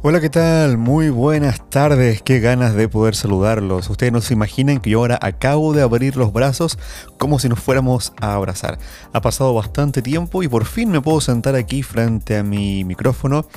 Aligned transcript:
Hola, 0.00 0.20
¿qué 0.20 0.30
tal? 0.30 0.78
Muy 0.78 1.10
buenas 1.10 1.68
tardes, 1.70 2.22
qué 2.22 2.38
ganas 2.38 2.76
de 2.76 2.88
poder 2.88 3.16
saludarlos. 3.16 3.90
Ustedes 3.90 4.12
no 4.12 4.20
se 4.20 4.32
imaginan 4.32 4.78
que 4.78 4.90
yo 4.90 5.00
ahora 5.00 5.18
acabo 5.20 5.72
de 5.72 5.82
abrir 5.82 6.16
los 6.16 6.32
brazos 6.32 6.78
como 7.18 7.40
si 7.40 7.48
nos 7.48 7.58
fuéramos 7.58 8.12
a 8.20 8.34
abrazar. 8.34 8.78
Ha 9.12 9.20
pasado 9.20 9.52
bastante 9.54 10.00
tiempo 10.00 10.44
y 10.44 10.48
por 10.48 10.66
fin 10.66 10.92
me 10.92 11.00
puedo 11.00 11.20
sentar 11.20 11.56
aquí 11.56 11.82
frente 11.82 12.36
a 12.36 12.44
mi 12.44 12.84
micrófono 12.84 13.48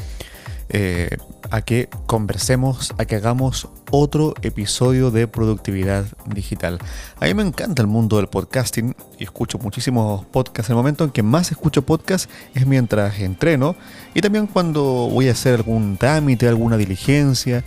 eh, 0.73 1.17
a 1.49 1.61
que 1.63 1.89
conversemos, 2.05 2.93
a 2.97 3.03
que 3.03 3.17
hagamos 3.17 3.67
otro 3.91 4.33
episodio 4.41 5.11
de 5.11 5.27
productividad 5.27 6.05
digital. 6.33 6.79
A 7.19 7.25
mí 7.25 7.33
me 7.33 7.43
encanta 7.43 7.81
el 7.81 7.89
mundo 7.89 8.15
del 8.15 8.27
podcasting 8.27 8.95
y 9.19 9.25
escucho 9.25 9.57
muchísimos 9.57 10.25
podcasts. 10.27 10.69
El 10.69 10.77
momento 10.77 11.03
en 11.03 11.09
que 11.09 11.23
más 11.23 11.51
escucho 11.51 11.81
podcast 11.81 12.29
es 12.53 12.65
mientras 12.65 13.19
entreno 13.19 13.75
y 14.13 14.21
también 14.21 14.47
cuando 14.47 14.81
voy 14.81 15.27
a 15.27 15.33
hacer 15.33 15.55
algún 15.55 15.97
trámite, 15.97 16.47
alguna 16.47 16.77
diligencia 16.77 17.65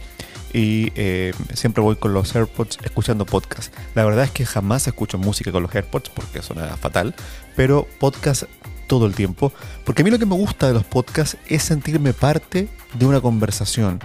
y 0.55 0.93
eh, 0.95 1.35
siempre 1.53 1.83
voy 1.83 1.97
con 1.97 2.15
los 2.15 2.35
AirPods 2.35 2.79
escuchando 2.85 3.27
podcast. 3.27 3.75
La 3.95 4.05
verdad 4.05 4.25
es 4.25 4.31
que 4.31 4.47
jamás 4.47 4.87
escucho 4.87 5.19
música 5.19 5.53
con 5.53 5.63
los 5.63 5.75
AirPods 5.75 6.09
porque 6.09 6.41
suena 6.41 6.77
fatal, 6.79 7.15
pero 7.55 7.87
podcast 7.99 8.45
todo 8.87 9.07
el 9.07 9.15
tiempo, 9.15 9.53
porque 9.85 10.03
a 10.03 10.05
mí 10.05 10.11
lo 10.11 10.19
que 10.19 10.27
me 10.27 10.35
gusta 10.35 10.67
de 10.69 10.75
los 10.75 10.85
podcasts 10.85 11.37
es 11.47 11.63
sentirme 11.63 12.13
parte 12.13 12.69
de 12.95 13.07
una 13.07 13.21
conversación. 13.21 14.01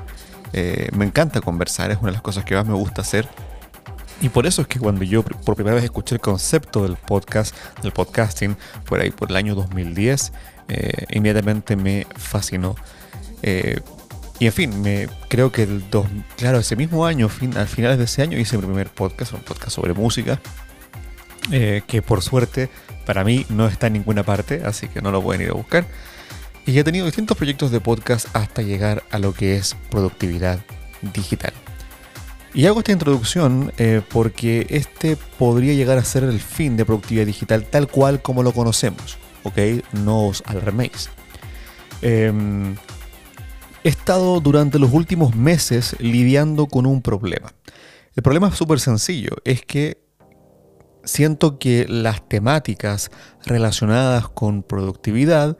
Eh, 0.53 0.89
me 0.93 1.05
encanta 1.05 1.41
conversar, 1.41 1.91
es 1.91 1.97
una 1.97 2.07
de 2.07 2.13
las 2.13 2.21
cosas 2.21 2.45
que 2.45 2.55
más 2.55 2.65
me 2.65 2.73
gusta 2.73 3.01
hacer. 3.01 3.27
Y 4.21 4.29
por 4.29 4.45
eso 4.45 4.61
es 4.61 4.67
que 4.67 4.79
cuando 4.79 5.03
yo 5.03 5.23
por 5.23 5.55
primera 5.55 5.75
vez 5.75 5.85
escuché 5.85 6.15
el 6.15 6.21
concepto 6.21 6.83
del 6.83 6.97
podcast, 6.97 7.55
del 7.81 7.93
podcasting, 7.93 8.57
por 8.85 8.99
ahí 8.99 9.11
por 9.11 9.29
el 9.29 9.37
año 9.37 9.55
2010, 9.55 10.33
eh, 10.67 11.05
inmediatamente 11.11 11.75
me 11.75 12.05
fascinó. 12.17 12.75
Eh, 13.41 13.79
y 14.39 14.45
en 14.45 14.53
fin, 14.53 14.81
me, 14.81 15.07
creo 15.29 15.51
que 15.51 15.63
el 15.63 15.89
dos, 15.89 16.07
claro, 16.37 16.59
ese 16.59 16.75
mismo 16.75 17.05
año, 17.05 17.29
fin, 17.29 17.57
al 17.57 17.67
finales 17.67 17.97
de 17.97 18.05
ese 18.05 18.21
año, 18.21 18.37
hice 18.37 18.57
mi 18.57 18.63
primer 18.63 18.89
podcast, 18.89 19.33
un 19.33 19.41
podcast 19.41 19.71
sobre 19.71 19.93
música, 19.93 20.39
que 21.49 22.03
por 22.05 22.21
suerte 22.21 22.69
para 23.09 23.23
mí 23.23 23.43
no 23.49 23.65
está 23.65 23.87
en 23.87 23.93
ninguna 23.93 24.21
parte, 24.21 24.61
así 24.63 24.87
que 24.87 25.01
no 25.01 25.09
lo 25.09 25.19
pueden 25.23 25.41
ir 25.41 25.49
a 25.49 25.53
buscar. 25.53 25.83
Y 26.67 26.77
he 26.77 26.83
tenido 26.83 27.07
distintos 27.07 27.35
proyectos 27.35 27.71
de 27.71 27.81
podcast 27.81 28.27
hasta 28.35 28.61
llegar 28.61 29.01
a 29.09 29.17
lo 29.17 29.33
que 29.33 29.55
es 29.55 29.75
productividad 29.89 30.59
digital. 31.11 31.51
Y 32.53 32.67
hago 32.67 32.81
esta 32.81 32.91
introducción 32.91 33.73
eh, 33.79 34.03
porque 34.09 34.67
este 34.69 35.17
podría 35.39 35.73
llegar 35.73 35.97
a 35.97 36.05
ser 36.05 36.23
el 36.23 36.39
fin 36.39 36.77
de 36.77 36.85
productividad 36.85 37.25
digital 37.25 37.65
tal 37.65 37.87
cual 37.87 38.21
como 38.21 38.43
lo 38.43 38.51
conocemos, 38.51 39.17
¿ok? 39.41 39.57
No 40.03 40.27
os 40.27 40.43
alarméis. 40.45 41.09
Em, 42.03 42.75
he 43.83 43.89
estado 43.89 44.39
durante 44.39 44.77
los 44.77 44.93
últimos 44.93 45.35
meses 45.35 45.95
lidiando 45.97 46.67
con 46.67 46.85
un 46.85 47.01
problema. 47.01 47.51
El 48.15 48.21
problema 48.21 48.49
es 48.49 48.55
súper 48.55 48.79
sencillo, 48.79 49.31
es 49.45 49.65
que 49.65 50.08
siento 51.03 51.59
que 51.59 51.85
las 51.87 52.27
temáticas 52.27 53.11
relacionadas 53.45 54.29
con 54.29 54.63
productividad 54.63 55.57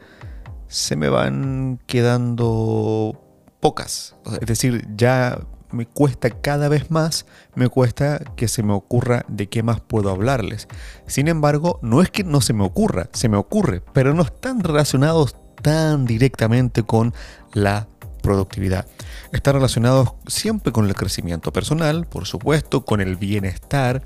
se 0.68 0.96
me 0.96 1.10
van 1.10 1.80
quedando 1.88 3.20
pocas. 3.60 4.16
Es 4.40 4.48
decir, 4.48 4.88
ya 4.96 5.40
me 5.72 5.86
cuesta 5.86 6.30
cada 6.30 6.70
vez 6.70 6.90
más, 6.92 7.26
me 7.56 7.70
cuesta 7.70 8.20
que 8.36 8.48
se 8.48 8.64
me 8.64 8.74
ocurra 8.74 9.26
de 9.28 9.48
qué 9.50 9.64
más 9.64 9.82
puedo 9.82 10.10
hablarles. 10.10 10.68
Sin 11.08 11.28
embargo, 11.28 11.80
no 11.82 12.02
es 12.02 12.10
que 12.10 12.24
no 12.24 12.42
se 12.42 12.54
me 12.54 12.64
ocurra, 12.64 13.10
se 13.14 13.30
me 13.30 13.38
ocurre, 13.38 13.82
pero 13.94 14.14
no 14.14 14.24
están 14.24 14.62
relacionados 14.62 15.36
tan 15.62 16.06
directamente 16.06 16.84
con 16.84 17.14
la 17.54 17.88
productividad. 18.22 18.88
Están 19.32 19.56
relacionados 19.56 20.14
siempre 20.28 20.72
con 20.72 20.86
el 20.86 20.96
crecimiento 20.96 21.52
personal, 21.52 22.06
por 22.06 22.26
supuesto, 22.26 22.86
con 22.86 23.02
el 23.02 23.16
bienestar, 23.16 24.04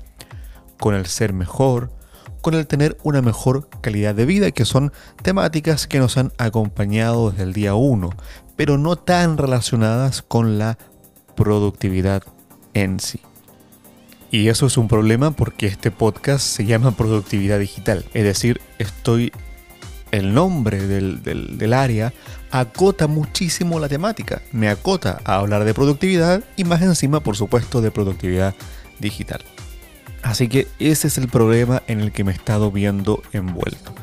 con 0.78 0.94
el 0.94 1.06
ser 1.06 1.32
mejor, 1.32 1.90
con 2.40 2.54
el 2.54 2.66
tener 2.66 2.96
una 3.02 3.22
mejor 3.22 3.68
calidad 3.80 4.14
de 4.14 4.26
vida, 4.26 4.50
que 4.50 4.64
son 4.64 4.92
temáticas 5.22 5.86
que 5.86 5.98
nos 5.98 6.16
han 6.16 6.32
acompañado 6.38 7.30
desde 7.30 7.44
el 7.44 7.52
día 7.52 7.74
1, 7.74 8.10
pero 8.56 8.78
no 8.78 8.96
tan 8.96 9.38
relacionadas 9.38 10.22
con 10.22 10.58
la 10.58 10.78
productividad 11.36 12.22
en 12.74 13.00
sí. 13.00 13.20
Y 14.30 14.48
eso 14.48 14.66
es 14.66 14.76
un 14.76 14.88
problema 14.88 15.30
porque 15.30 15.66
este 15.66 15.90
podcast 15.90 16.44
se 16.44 16.64
llama 16.64 16.96
Productividad 16.96 17.58
Digital, 17.58 18.04
es 18.14 18.24
decir, 18.24 18.60
estoy 18.78 19.32
el 20.10 20.34
nombre 20.34 20.86
del, 20.86 21.22
del, 21.22 21.72
área 21.72 22.12
acota 22.52 23.08
muchísimo 23.08 23.80
la 23.80 23.88
temática. 23.88 24.42
Me 24.52 24.68
acota 24.68 25.20
a 25.24 25.36
hablar 25.36 25.64
de 25.64 25.74
productividad 25.74 26.44
y 26.56 26.62
más 26.62 26.82
encima, 26.82 27.20
por 27.20 27.36
supuesto, 27.36 27.80
de 27.80 27.90
productividad 27.90 28.54
digital. 29.00 29.42
Así 30.24 30.48
que 30.48 30.66
ese 30.78 31.06
es 31.06 31.18
el 31.18 31.28
problema 31.28 31.82
en 31.86 32.00
el 32.00 32.10
que 32.10 32.24
me 32.24 32.32
he 32.32 32.34
estado 32.34 32.72
viendo 32.72 33.22
envuelto. 33.32 33.94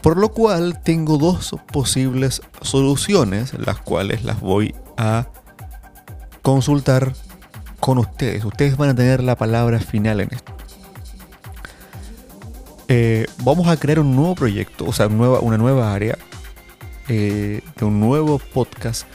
Por 0.00 0.16
lo 0.16 0.30
cual 0.30 0.82
tengo 0.82 1.18
dos 1.18 1.54
posibles 1.70 2.42
soluciones, 2.62 3.52
las 3.54 3.78
cuales 3.78 4.24
las 4.24 4.40
voy 4.40 4.74
a 4.96 5.28
consultar 6.40 7.12
con 7.78 7.98
ustedes. 7.98 8.44
Ustedes 8.44 8.76
van 8.76 8.90
a 8.90 8.94
tener 8.94 9.22
la 9.22 9.36
palabra 9.36 9.78
final 9.78 10.20
en 10.20 10.32
esto. 10.32 10.52
Eh, 12.88 13.26
vamos 13.44 13.68
a 13.68 13.76
crear 13.76 14.00
un 14.00 14.16
nuevo 14.16 14.34
proyecto, 14.34 14.86
o 14.86 14.92
sea, 14.92 15.06
una 15.06 15.58
nueva 15.58 15.94
área 15.94 16.18
eh, 17.08 17.60
de 17.76 17.84
un 17.84 18.00
nuevo 18.00 18.38
podcast 18.38 19.06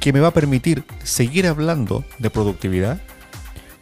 que 0.00 0.12
me 0.12 0.20
va 0.20 0.28
a 0.28 0.32
permitir 0.32 0.84
seguir 1.04 1.46
hablando 1.46 2.04
de 2.18 2.30
productividad, 2.30 3.00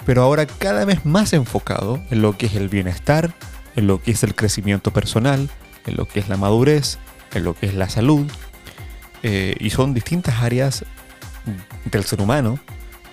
pero 0.08 0.22
ahora 0.22 0.46
cada 0.46 0.86
vez 0.86 1.04
más 1.04 1.34
enfocado 1.34 2.02
en 2.10 2.22
lo 2.22 2.38
que 2.38 2.46
es 2.46 2.54
el 2.54 2.70
bienestar, 2.70 3.34
en 3.76 3.86
lo 3.86 4.00
que 4.00 4.12
es 4.12 4.22
el 4.22 4.34
crecimiento 4.34 4.90
personal, 4.90 5.50
en 5.84 5.96
lo 5.98 6.08
que 6.08 6.18
es 6.18 6.30
la 6.30 6.38
madurez, 6.38 6.96
en 7.34 7.44
lo 7.44 7.52
que 7.52 7.66
es 7.66 7.74
la 7.74 7.90
salud. 7.90 8.26
Eh, 9.22 9.54
y 9.60 9.68
son 9.68 9.92
distintas 9.92 10.42
áreas 10.42 10.86
del 11.84 12.04
ser 12.04 12.22
humano 12.22 12.58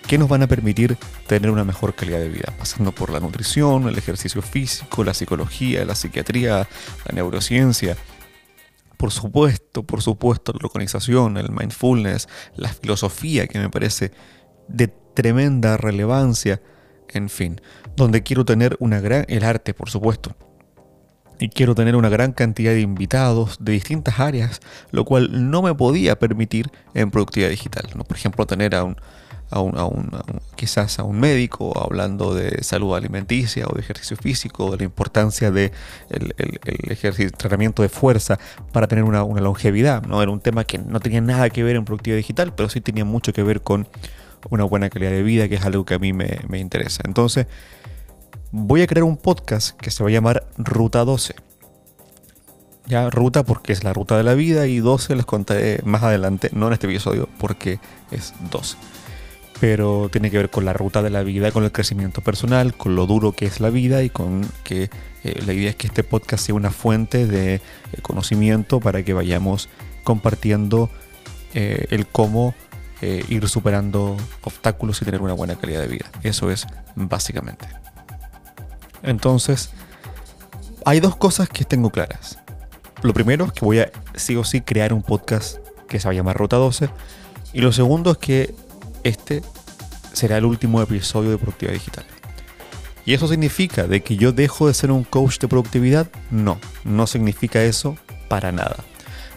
que 0.08 0.18
nos 0.18 0.30
van 0.30 0.44
a 0.44 0.48
permitir 0.48 0.98
tener 1.28 1.52
una 1.52 1.66
mejor 1.66 1.96
calidad 1.96 2.20
de 2.20 2.30
vida, 2.30 2.54
pasando 2.58 2.94
por 2.94 3.10
la 3.10 3.20
nutrición, 3.20 3.90
el 3.90 3.98
ejercicio 3.98 4.42
físico, 4.42 5.04
la 5.04 5.14
psicología, 5.14 5.84
la 5.84 5.96
psiquiatría, 5.96 6.60
la 6.60 7.12
neurociencia. 7.14 7.98
Por 8.96 9.12
supuesto, 9.12 9.84
por 9.84 10.02
supuesto, 10.02 10.54
la 10.54 10.66
organización, 10.66 11.36
el 11.36 11.52
mindfulness, 11.52 12.30
la 12.56 12.70
filosofía 12.70 13.48
que 13.48 13.60
me 13.60 13.70
parece 13.70 14.14
de 14.70 14.88
tremenda 14.88 15.76
relevancia 15.76 16.62
en 17.10 17.30
fin, 17.30 17.62
donde 17.96 18.24
quiero 18.24 18.46
tener 18.46 18.76
una 18.80 19.00
gran, 19.00 19.26
el 19.28 19.44
arte 19.44 19.74
por 19.74 19.90
supuesto, 19.90 20.36
y 21.40 21.50
quiero 21.50 21.76
tener 21.76 21.96
una 21.96 22.10
gran 22.10 22.32
cantidad 22.32 22.72
de 22.72 22.82
invitados 22.82 23.58
de 23.60 23.74
distintas 23.74 24.20
áreas, 24.20 24.62
lo 24.92 25.06
cual 25.06 25.50
no 25.50 25.62
me 25.62 25.74
podía 25.74 26.18
permitir 26.18 26.72
en 26.94 27.12
productividad 27.12 27.50
digital. 27.50 27.90
¿no? 27.96 28.04
Por 28.04 28.18
ejemplo, 28.18 28.46
tener 28.46 28.76
a 28.76 28.84
un, 28.84 28.96
a 29.50 29.60
un, 29.60 29.78
a 29.78 29.86
un, 29.86 30.12
quizás 30.56 31.00
a 31.00 31.04
un 31.04 31.20
médico 31.20 31.74
hablando 31.82 32.34
de 32.34 32.64
salud 32.64 32.96
alimenticia 32.96 33.66
o 33.68 33.74
de 33.76 33.82
ejercicio 33.82 34.18
físico, 34.18 34.72
de 34.72 34.78
la 34.78 34.84
importancia 34.84 35.52
de 35.52 35.72
el, 36.10 36.34
ejercicio, 36.90 37.32
tratamiento 37.32 37.82
de 37.82 37.90
fuerza 37.90 38.40
para 38.72 38.88
tener 38.88 39.04
una, 39.04 39.24
una 39.24 39.42
longevidad. 39.42 40.04
¿no? 40.04 40.22
Era 40.22 40.32
un 40.32 40.40
tema 40.40 40.64
que 40.64 40.78
no 40.78 41.00
tenía 41.00 41.22
nada 41.22 41.50
que 41.50 41.64
ver 41.64 41.76
en 41.76 41.86
productividad 41.86 42.18
digital, 42.18 42.54
pero 42.56 42.70
sí 42.70 42.82
tenía 42.82 43.06
mucho 43.06 43.34
que 43.34 43.44
ver 43.44 43.62
con 43.62 43.88
una 44.50 44.64
buena 44.64 44.90
calidad 44.90 45.12
de 45.12 45.24
vida, 45.24 45.48
que 45.50 45.56
es 45.56 45.66
algo 45.66 45.86
que 45.86 45.96
a 45.96 46.00
mí 46.00 46.14
me, 46.14 46.40
interesa. 46.54 47.02
Entonces, 47.06 47.48
voy 48.52 48.82
a 48.82 48.88
crear 48.88 49.04
un 49.04 49.18
podcast 49.18 49.78
que 49.78 49.92
se 49.92 50.04
va 50.04 50.10
a 50.10 50.14
llamar 50.14 50.48
Ruta 50.58 51.04
12. 51.04 51.36
Ya, 52.88 53.10
ruta 53.10 53.44
porque 53.44 53.74
es 53.74 53.84
la 53.84 53.94
ruta 53.94 54.16
de 54.16 54.24
la 54.24 54.36
vida 54.36 54.68
y 54.68 54.78
12 54.78 55.16
les 55.16 55.26
contaré 55.26 55.82
más 55.84 56.04
adelante, 56.04 56.50
no 56.54 56.68
en 56.68 56.74
este 56.74 56.86
episodio, 56.86 57.28
porque 57.40 57.80
es 58.12 58.34
12. 58.52 58.78
Pero 59.60 60.10
tiene 60.12 60.30
que 60.30 60.38
ver 60.38 60.50
con 60.52 60.66
la 60.66 60.74
ruta 60.74 61.02
de 61.02 61.10
la 61.10 61.24
vida, 61.24 61.52
con 61.52 61.64
el 61.64 61.72
crecimiento 61.72 62.22
personal, 62.22 62.76
con 62.76 62.96
lo 62.96 63.08
duro 63.08 63.32
que 63.32 63.46
es 63.46 63.60
la 63.60 63.72
vida 63.72 64.04
y 64.04 64.10
con 64.12 64.48
que 64.64 64.90
eh, 65.24 65.42
la 65.44 65.54
idea 65.54 65.72
es 65.72 65.76
que 65.76 65.88
este 65.88 66.04
podcast 66.04 66.46
sea 66.46 66.54
una 66.54 66.70
fuente 66.70 67.26
de 67.26 67.56
eh, 67.56 67.62
conocimiento 68.04 68.80
para 68.80 69.02
que 69.02 69.14
vayamos 69.14 69.70
compartiendo 70.04 70.92
eh, 71.56 71.88
el 71.90 72.06
cómo 72.06 72.54
eh, 73.08 73.24
ir 73.30 73.48
superando 73.48 74.18
obstáculos 74.42 75.00
y 75.00 75.06
tener 75.06 75.22
una 75.22 75.34
buena 75.34 75.54
calidad 75.54 75.82
de 75.82 75.88
vida. 75.88 76.06
Eso 76.24 76.50
es 76.50 76.66
básicamente. 76.96 77.68
Entonces, 79.04 79.70
hay 80.86 81.02
dos 81.02 81.16
cosas 81.16 81.48
que 81.48 81.66
tengo 81.66 81.92
claras. 81.92 82.40
Lo 83.04 83.14
primero 83.14 83.46
es 83.46 83.52
que 83.52 83.64
voy 83.64 83.78
a 83.78 83.92
sí 84.16 84.36
o 84.36 84.44
sí 84.44 84.62
crear 84.62 84.92
un 84.92 85.04
podcast 85.04 85.58
que 85.88 86.00
se 86.00 86.08
va 86.08 86.14
a 86.14 86.16
llamar 86.16 86.36
Ruta 86.36 86.56
12. 86.56 86.90
Y 87.54 87.62
lo 87.62 87.72
segundo 87.72 88.10
es 88.10 88.18
que 88.18 88.56
este 89.04 89.44
será 90.12 90.38
el 90.38 90.46
último 90.46 90.82
episodio 90.82 91.30
de 91.30 91.38
Productividad 91.38 91.74
Digital. 91.76 92.06
¿Y 93.06 93.14
eso 93.14 93.28
significa 93.28 93.86
de 93.86 94.02
que 94.02 94.18
yo 94.18 94.32
dejo 94.32 94.66
de 94.66 94.74
ser 94.74 94.90
un 94.90 95.04
coach 95.04 95.38
de 95.38 95.48
productividad? 95.48 96.08
No, 96.32 96.60
no 96.84 97.06
significa 97.06 97.62
eso 97.62 97.98
para 98.30 98.52
nada. 98.52 98.78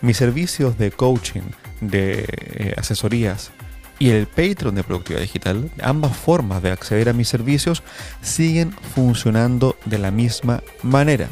Mis 0.00 0.16
servicios 0.16 0.78
de 0.78 0.90
coaching, 0.90 1.42
de 1.82 2.24
eh, 2.30 2.74
asesorías 2.78 3.50
y 3.98 4.10
el 4.10 4.26
Patreon 4.26 4.74
de 4.74 4.84
Productividad 4.84 5.22
Digital, 5.22 5.70
ambas 5.82 6.16
formas 6.16 6.62
de 6.62 6.70
acceder 6.70 7.08
a 7.08 7.12
mis 7.12 7.28
servicios 7.28 7.82
siguen 8.20 8.72
funcionando 8.72 9.76
de 9.84 9.98
la 9.98 10.10
misma 10.10 10.62
manera. 10.82 11.28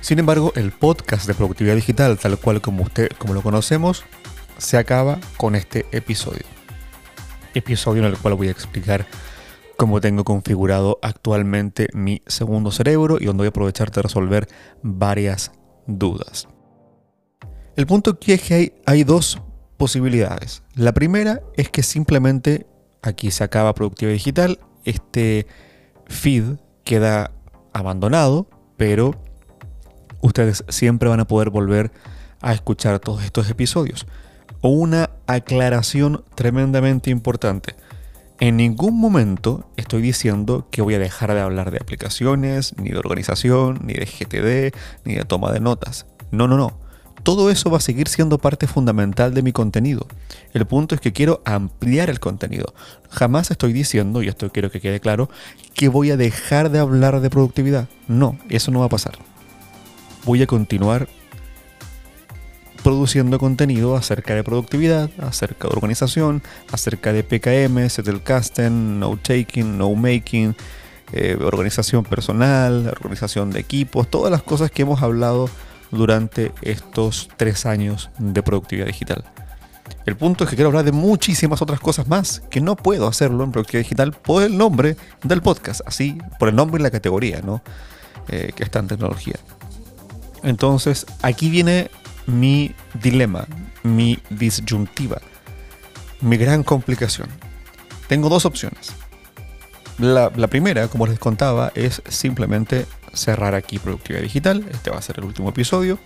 Sin 0.00 0.18
embargo, 0.18 0.52
el 0.56 0.72
podcast 0.72 1.26
de 1.26 1.34
Productividad 1.34 1.74
Digital, 1.74 2.18
tal 2.18 2.38
cual 2.38 2.60
como 2.60 2.82
usted 2.82 3.08
como 3.18 3.34
lo 3.34 3.42
conocemos, 3.42 4.04
se 4.58 4.78
acaba 4.78 5.18
con 5.36 5.54
este 5.54 5.86
episodio. 5.92 6.44
Episodio 7.54 8.04
en 8.04 8.12
el 8.12 8.18
cual 8.18 8.34
voy 8.34 8.48
a 8.48 8.52
explicar 8.52 9.06
cómo 9.76 10.00
tengo 10.00 10.24
configurado 10.24 10.98
actualmente 11.02 11.88
mi 11.92 12.22
segundo 12.26 12.70
cerebro 12.70 13.18
y 13.20 13.26
donde 13.26 13.42
voy 13.42 13.46
a 13.46 13.50
aprovechar 13.50 13.90
de 13.90 14.02
resolver 14.02 14.48
varias 14.82 15.52
dudas. 15.86 16.48
El 17.76 17.86
punto 17.86 18.12
aquí 18.12 18.32
es 18.32 18.42
que 18.42 18.54
hay, 18.54 18.72
hay 18.86 19.04
dos 19.04 19.40
posibilidades. 19.76 20.62
La 20.74 20.92
primera 20.92 21.42
es 21.56 21.70
que 21.70 21.82
simplemente 21.82 22.66
aquí 23.02 23.30
se 23.30 23.44
acaba 23.44 23.74
Productividad 23.74 24.14
Digital, 24.14 24.58
este 24.84 25.46
feed 26.06 26.56
queda 26.84 27.32
abandonado, 27.72 28.48
pero 28.76 29.14
ustedes 30.20 30.64
siempre 30.68 31.08
van 31.08 31.20
a 31.20 31.26
poder 31.26 31.50
volver 31.50 31.92
a 32.40 32.52
escuchar 32.52 32.98
todos 32.98 33.24
estos 33.24 33.50
episodios. 33.50 34.06
O 34.60 34.70
una 34.70 35.10
aclaración 35.26 36.24
tremendamente 36.34 37.10
importante. 37.10 37.74
En 38.38 38.56
ningún 38.56 38.98
momento 38.98 39.70
estoy 39.76 40.02
diciendo 40.02 40.68
que 40.70 40.82
voy 40.82 40.94
a 40.94 40.98
dejar 40.98 41.32
de 41.32 41.40
hablar 41.40 41.70
de 41.70 41.78
aplicaciones, 41.78 42.74
ni 42.76 42.90
de 42.90 42.98
organización, 42.98 43.80
ni 43.82 43.94
de 43.94 44.04
GTD, 44.04 44.76
ni 45.04 45.14
de 45.14 45.24
toma 45.24 45.52
de 45.52 45.60
notas. 45.60 46.06
No, 46.30 46.46
no, 46.48 46.56
no 46.56 46.85
todo 47.26 47.50
eso 47.50 47.70
va 47.72 47.78
a 47.78 47.80
seguir 47.80 48.06
siendo 48.06 48.38
parte 48.38 48.68
fundamental 48.68 49.34
de 49.34 49.42
mi 49.42 49.50
contenido. 49.50 50.06
El 50.52 50.64
punto 50.64 50.94
es 50.94 51.00
que 51.00 51.12
quiero 51.12 51.42
ampliar 51.44 52.08
el 52.08 52.20
contenido. 52.20 52.72
Jamás 53.10 53.50
estoy 53.50 53.72
diciendo, 53.72 54.22
y 54.22 54.28
esto 54.28 54.48
quiero 54.52 54.70
que 54.70 54.80
quede 54.80 55.00
claro, 55.00 55.28
que 55.74 55.88
voy 55.88 56.12
a 56.12 56.16
dejar 56.16 56.70
de 56.70 56.78
hablar 56.78 57.18
de 57.18 57.28
productividad. 57.28 57.88
No, 58.06 58.38
eso 58.48 58.70
no 58.70 58.78
va 58.78 58.86
a 58.86 58.90
pasar. 58.90 59.18
Voy 60.24 60.40
a 60.40 60.46
continuar 60.46 61.08
produciendo 62.84 63.40
contenido 63.40 63.96
acerca 63.96 64.36
de 64.36 64.44
productividad, 64.44 65.10
acerca 65.18 65.66
de 65.66 65.74
organización, 65.74 66.44
acerca 66.70 67.12
de 67.12 67.24
PKM, 67.24 67.90
Settlecasting, 67.90 69.00
No 69.00 69.16
Taking, 69.16 69.76
No 69.76 69.92
Making, 69.96 70.54
eh, 71.12 71.36
organización 71.40 72.04
personal, 72.04 72.86
organización 72.86 73.50
de 73.50 73.58
equipos, 73.58 74.08
todas 74.08 74.30
las 74.30 74.44
cosas 74.44 74.70
que 74.70 74.82
hemos 74.82 75.02
hablado 75.02 75.50
durante 75.90 76.52
estos 76.62 77.28
tres 77.36 77.66
años 77.66 78.10
de 78.18 78.42
productividad 78.42 78.86
digital. 78.86 79.24
El 80.04 80.16
punto 80.16 80.44
es 80.44 80.50
que 80.50 80.56
quiero 80.56 80.68
hablar 80.68 80.84
de 80.84 80.92
muchísimas 80.92 81.62
otras 81.62 81.80
cosas 81.80 82.08
más, 82.08 82.42
que 82.50 82.60
no 82.60 82.76
puedo 82.76 83.08
hacerlo 83.08 83.44
en 83.44 83.52
productividad 83.52 83.84
digital 83.84 84.12
por 84.12 84.42
el 84.42 84.56
nombre 84.56 84.96
del 85.22 85.42
podcast, 85.42 85.80
así, 85.84 86.18
por 86.38 86.48
el 86.48 86.54
nombre 86.54 86.80
y 86.80 86.82
la 86.82 86.90
categoría, 86.90 87.40
¿no? 87.42 87.62
Eh, 88.28 88.52
que 88.54 88.62
está 88.62 88.78
en 88.78 88.88
tecnología. 88.88 89.34
Entonces, 90.42 91.06
aquí 91.22 91.50
viene 91.50 91.90
mi 92.26 92.74
dilema, 93.02 93.46
mi 93.82 94.20
disyuntiva, 94.30 95.20
mi 96.20 96.36
gran 96.36 96.62
complicación. 96.62 97.28
Tengo 98.08 98.28
dos 98.28 98.44
opciones. 98.44 98.92
La, 99.98 100.30
la 100.36 100.46
primera, 100.46 100.88
como 100.88 101.06
les 101.06 101.18
contaba, 101.18 101.72
es 101.74 102.02
simplemente 102.08 102.86
cerrar 103.16 103.54
aquí 103.54 103.78
Productividad 103.78 104.22
Digital. 104.22 104.64
Este 104.70 104.90
va 104.90 104.98
a 104.98 105.02
ser 105.02 105.18
el 105.18 105.24
último 105.24 105.48
episodio. 105.48 105.98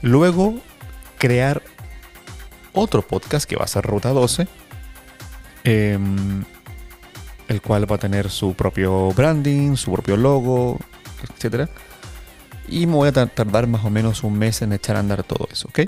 Luego, 0.00 0.54
crear 1.18 1.62
otro 2.72 3.02
podcast 3.02 3.48
que 3.48 3.56
va 3.56 3.64
a 3.64 3.68
ser 3.68 3.84
Ruta 3.84 4.10
12. 4.10 4.48
Em, 5.64 6.44
el 7.48 7.60
cual 7.60 7.90
va 7.90 7.96
a 7.96 7.98
tener 7.98 8.30
su 8.30 8.54
propio 8.54 9.12
branding, 9.12 9.76
su 9.76 9.92
propio 9.92 10.16
logo, 10.16 10.78
etc. 11.22 11.68
Y 12.68 12.86
me 12.86 12.94
voy 12.94 13.08
a 13.08 13.12
tardar 13.12 13.66
más 13.66 13.84
o 13.84 13.90
menos 13.90 14.24
un 14.24 14.38
mes 14.38 14.62
en 14.62 14.72
echar 14.72 14.96
a 14.96 15.00
andar 15.00 15.22
todo 15.22 15.46
eso, 15.50 15.68
¿ok? 15.68 15.80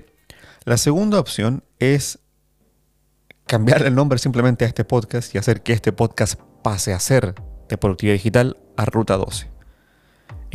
La 0.64 0.76
segunda 0.76 1.18
opción 1.18 1.64
es 1.78 2.18
cambiar 3.46 3.82
el 3.82 3.94
nombre 3.94 4.18
simplemente 4.18 4.64
a 4.64 4.68
este 4.68 4.84
podcast 4.84 5.34
y 5.34 5.38
hacer 5.38 5.62
que 5.62 5.72
este 5.72 5.92
podcast 5.92 6.40
pase 6.62 6.92
a 6.92 7.00
ser 7.00 7.34
de 7.68 7.78
productividad 7.78 8.14
digital 8.14 8.56
a 8.76 8.84
Ruta 8.84 9.16
12. 9.16 9.53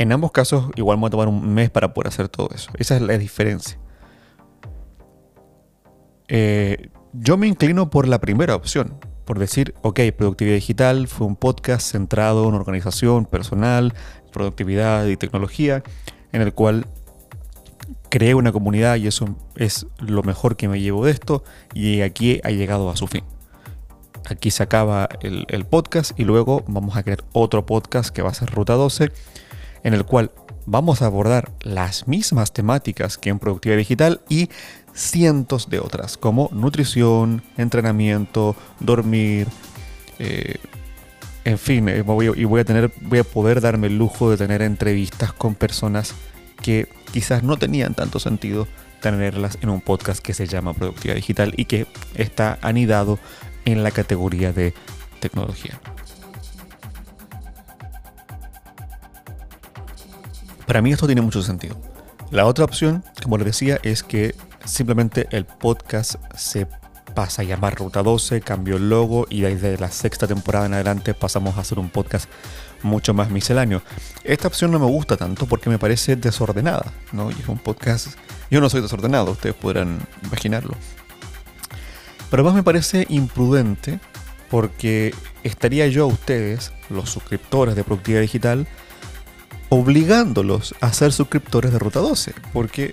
En 0.00 0.12
ambos 0.12 0.32
casos, 0.32 0.70
igual 0.76 0.96
me 0.96 1.02
va 1.02 1.08
a 1.08 1.10
tomar 1.10 1.28
un 1.28 1.52
mes 1.52 1.68
para 1.68 1.92
poder 1.92 2.08
hacer 2.08 2.30
todo 2.30 2.48
eso. 2.54 2.70
Esa 2.78 2.96
es 2.96 3.02
la 3.02 3.18
diferencia. 3.18 3.78
Eh, 6.26 6.88
yo 7.12 7.36
me 7.36 7.46
inclino 7.46 7.90
por 7.90 8.08
la 8.08 8.18
primera 8.18 8.54
opción, 8.54 8.94
por 9.26 9.38
decir, 9.38 9.74
ok, 9.82 10.00
productividad 10.16 10.54
digital 10.54 11.06
fue 11.06 11.26
un 11.26 11.36
podcast 11.36 11.92
centrado 11.92 12.48
en 12.48 12.54
organización 12.54 13.26
personal, 13.26 13.92
productividad 14.32 15.04
y 15.04 15.18
tecnología, 15.18 15.82
en 16.32 16.40
el 16.40 16.54
cual 16.54 16.86
creé 18.08 18.34
una 18.34 18.52
comunidad 18.52 18.96
y 18.96 19.06
eso 19.06 19.36
es 19.54 19.86
lo 19.98 20.22
mejor 20.22 20.56
que 20.56 20.66
me 20.66 20.80
llevo 20.80 21.04
de 21.04 21.10
esto 21.10 21.44
y 21.74 22.00
aquí 22.00 22.40
ha 22.42 22.48
llegado 22.48 22.88
a 22.88 22.96
su 22.96 23.06
fin. 23.06 23.24
Aquí 24.30 24.50
se 24.50 24.62
acaba 24.62 25.10
el, 25.20 25.44
el 25.48 25.66
podcast 25.66 26.18
y 26.18 26.24
luego 26.24 26.64
vamos 26.68 26.96
a 26.96 27.02
crear 27.02 27.22
otro 27.34 27.66
podcast 27.66 28.08
que 28.08 28.22
va 28.22 28.30
a 28.30 28.34
ser 28.34 28.48
Ruta 28.48 28.72
12 28.76 29.12
en 29.82 29.94
el 29.94 30.04
cual 30.04 30.30
vamos 30.66 31.02
a 31.02 31.06
abordar 31.06 31.50
las 31.62 32.06
mismas 32.06 32.52
temáticas 32.52 33.18
que 33.18 33.30
en 33.30 33.38
productividad 33.38 33.78
digital 33.78 34.20
y 34.28 34.50
cientos 34.92 35.68
de 35.70 35.80
otras, 35.80 36.16
como 36.16 36.48
nutrición, 36.52 37.42
entrenamiento, 37.56 38.56
dormir, 38.78 39.48
eh, 40.18 40.56
en 41.44 41.58
fin, 41.58 41.88
eh, 41.88 42.04
y 42.36 42.44
voy 42.44 42.60
a, 42.60 42.64
tener, 42.64 42.92
voy 43.00 43.18
a 43.18 43.24
poder 43.24 43.60
darme 43.60 43.86
el 43.86 43.96
lujo 43.96 44.30
de 44.30 44.36
tener 44.36 44.62
entrevistas 44.62 45.32
con 45.32 45.54
personas 45.54 46.14
que 46.62 46.88
quizás 47.12 47.42
no 47.42 47.56
tenían 47.56 47.94
tanto 47.94 48.20
sentido 48.20 48.68
tenerlas 49.00 49.58
en 49.62 49.70
un 49.70 49.80
podcast 49.80 50.22
que 50.22 50.34
se 50.34 50.46
llama 50.46 50.74
Productividad 50.74 51.16
Digital 51.16 51.54
y 51.56 51.64
que 51.64 51.86
está 52.14 52.58
anidado 52.60 53.18
en 53.64 53.82
la 53.82 53.90
categoría 53.90 54.52
de 54.52 54.74
tecnología. 55.20 55.80
Para 60.70 60.82
mí 60.82 60.92
esto 60.92 61.06
tiene 61.06 61.20
mucho 61.20 61.42
sentido. 61.42 61.76
La 62.30 62.46
otra 62.46 62.64
opción, 62.64 63.02
como 63.24 63.36
les 63.36 63.46
decía, 63.46 63.80
es 63.82 64.04
que 64.04 64.36
simplemente 64.64 65.26
el 65.32 65.44
podcast 65.44 66.14
se 66.36 66.68
pasa 67.12 67.42
a 67.42 67.44
llamar 67.44 67.74
Ruta 67.74 68.04
12, 68.04 68.40
cambió 68.40 68.76
el 68.76 68.88
logo 68.88 69.26
y 69.28 69.40
desde 69.40 69.76
la 69.78 69.90
sexta 69.90 70.28
temporada 70.28 70.66
en 70.66 70.74
adelante 70.74 71.12
pasamos 71.12 71.58
a 71.58 71.62
hacer 71.62 71.80
un 71.80 71.88
podcast 71.88 72.30
mucho 72.84 73.12
más 73.14 73.30
misceláneo. 73.30 73.82
Esta 74.22 74.46
opción 74.46 74.70
no 74.70 74.78
me 74.78 74.86
gusta 74.86 75.16
tanto 75.16 75.46
porque 75.46 75.68
me 75.68 75.80
parece 75.80 76.14
desordenada, 76.14 76.92
¿no? 77.10 77.32
Y 77.32 77.34
es 77.34 77.48
un 77.48 77.58
podcast... 77.58 78.06
Yo 78.48 78.60
no 78.60 78.70
soy 78.70 78.80
desordenado, 78.80 79.32
ustedes 79.32 79.56
podrán 79.56 79.98
imaginarlo. 80.22 80.76
Pero 82.30 82.44
más 82.44 82.54
me 82.54 82.62
parece 82.62 83.06
imprudente 83.08 83.98
porque 84.48 85.16
estaría 85.42 85.88
yo 85.88 86.04
a 86.04 86.06
ustedes, 86.06 86.70
los 86.90 87.10
suscriptores 87.10 87.74
de 87.74 87.82
Productividad 87.82 88.20
Digital, 88.20 88.68
obligándolos 89.70 90.74
a 90.80 90.92
ser 90.92 91.12
suscriptores 91.12 91.72
de 91.72 91.78
Ruta 91.78 92.00
12, 92.00 92.34
porque 92.52 92.90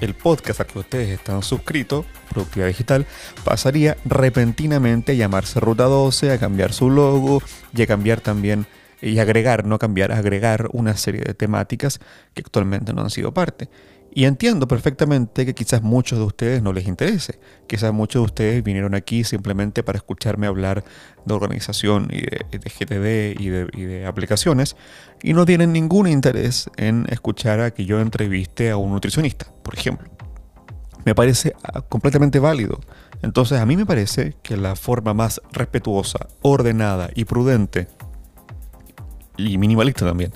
el 0.00 0.14
podcast 0.14 0.60
al 0.60 0.66
que 0.66 0.78
ustedes 0.80 1.08
están 1.10 1.42
suscritos, 1.42 2.06
Productividad 2.30 2.68
Digital, 2.68 3.06
pasaría 3.44 3.96
repentinamente 4.04 5.12
a 5.12 5.14
llamarse 5.14 5.60
Ruta 5.60 5.84
12, 5.84 6.32
a 6.32 6.38
cambiar 6.38 6.72
su 6.72 6.90
logo 6.90 7.42
y 7.74 7.82
a 7.82 7.86
cambiar 7.86 8.20
también 8.20 8.66
y 9.00 9.18
agregar, 9.18 9.66
no 9.66 9.78
cambiar, 9.78 10.12
agregar 10.12 10.68
una 10.72 10.96
serie 10.96 11.20
de 11.20 11.34
temáticas 11.34 12.00
que 12.32 12.40
actualmente 12.40 12.94
no 12.94 13.02
han 13.02 13.10
sido 13.10 13.34
parte. 13.34 13.68
Y 14.16 14.26
entiendo 14.26 14.68
perfectamente 14.68 15.44
que 15.44 15.54
quizás 15.54 15.82
muchos 15.82 16.20
de 16.20 16.24
ustedes 16.24 16.62
no 16.62 16.72
les 16.72 16.86
interese. 16.86 17.40
Quizás 17.66 17.92
muchos 17.92 18.22
de 18.22 18.26
ustedes 18.26 18.62
vinieron 18.62 18.94
aquí 18.94 19.24
simplemente 19.24 19.82
para 19.82 19.98
escucharme 19.98 20.46
hablar 20.46 20.84
de 21.24 21.34
organización 21.34 22.08
y 22.12 22.20
de, 22.20 22.58
GTD 22.58 23.40
y 23.40 23.48
de, 23.48 24.06
aplicaciones 24.06 24.76
y 25.20 25.32
no 25.32 25.44
tienen 25.44 25.72
ningún 25.72 26.06
interés 26.06 26.70
en 26.76 27.06
escuchar 27.10 27.58
a 27.58 27.72
que 27.72 27.86
yo 27.86 28.00
entreviste 28.00 28.70
a 28.70 28.76
un 28.76 28.92
nutricionista, 28.92 29.46
por 29.64 29.76
ejemplo. 29.76 30.08
Me 31.04 31.16
parece 31.16 31.54
ah, 31.64 31.80
completamente 31.80 32.38
válido. 32.38 32.78
Entonces 33.20 33.58
a 33.58 33.66
mí 33.66 33.76
me 33.76 33.84
parece 33.84 34.36
que 34.44 34.56
la 34.56 34.76
forma 34.76 35.12
más 35.12 35.40
respetuosa, 35.50 36.28
ordenada 36.40 37.10
y 37.16 37.24
prudente 37.24 37.88
y 39.36 39.58
minimalista 39.58 40.06
también 40.06 40.32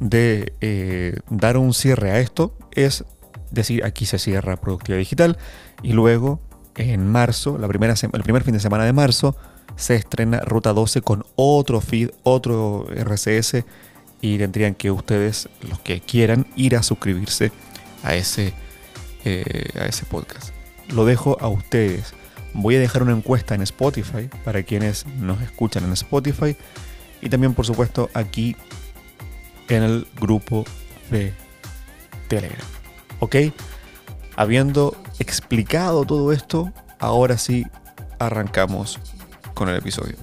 de 0.00 0.54
eh, 0.60 1.16
dar 1.30 1.56
un 1.56 1.72
cierre 1.72 2.10
a 2.10 2.20
esto 2.20 2.56
es 2.74 3.04
decir, 3.50 3.84
aquí 3.84 4.06
se 4.06 4.18
cierra 4.18 4.56
productividad 4.56 4.98
digital 4.98 5.38
y 5.82 5.92
luego 5.92 6.40
en 6.76 7.08
marzo, 7.08 7.58
la 7.58 7.68
primera 7.68 7.94
el 8.00 8.22
primer 8.22 8.42
fin 8.42 8.54
de 8.54 8.60
semana 8.60 8.84
de 8.84 8.92
marzo, 8.92 9.36
se 9.76 9.96
estrena 9.96 10.40
Ruta 10.40 10.72
12 10.72 11.02
con 11.02 11.24
otro 11.36 11.80
feed, 11.80 12.10
otro 12.22 12.86
RCS 12.90 13.64
y 14.20 14.38
tendrían 14.38 14.74
que 14.74 14.90
ustedes, 14.90 15.48
los 15.68 15.78
que 15.80 16.00
quieran, 16.00 16.46
ir 16.56 16.76
a 16.76 16.82
suscribirse 16.82 17.52
a 18.02 18.14
ese, 18.14 18.54
eh, 19.24 19.70
a 19.78 19.86
ese 19.86 20.06
podcast. 20.06 20.50
Lo 20.90 21.04
dejo 21.04 21.36
a 21.40 21.48
ustedes. 21.48 22.14
Voy 22.52 22.76
a 22.76 22.80
dejar 22.80 23.02
una 23.02 23.12
encuesta 23.12 23.54
en 23.54 23.62
Spotify 23.62 24.28
para 24.44 24.62
quienes 24.62 25.06
nos 25.18 25.40
escuchan 25.42 25.84
en 25.84 25.92
Spotify 25.92 26.56
y 27.20 27.28
también 27.28 27.54
por 27.54 27.66
supuesto 27.66 28.10
aquí 28.14 28.56
en 29.68 29.82
el 29.82 30.06
grupo 30.20 30.64
de 31.10 31.32
Telegram. 32.34 32.66
¿Ok? 33.20 33.36
Habiendo 34.36 34.96
explicado 35.18 36.04
todo 36.04 36.32
esto, 36.32 36.72
ahora 36.98 37.38
sí 37.38 37.64
arrancamos 38.18 38.98
con 39.54 39.68
el 39.68 39.76
episodio. 39.76 40.16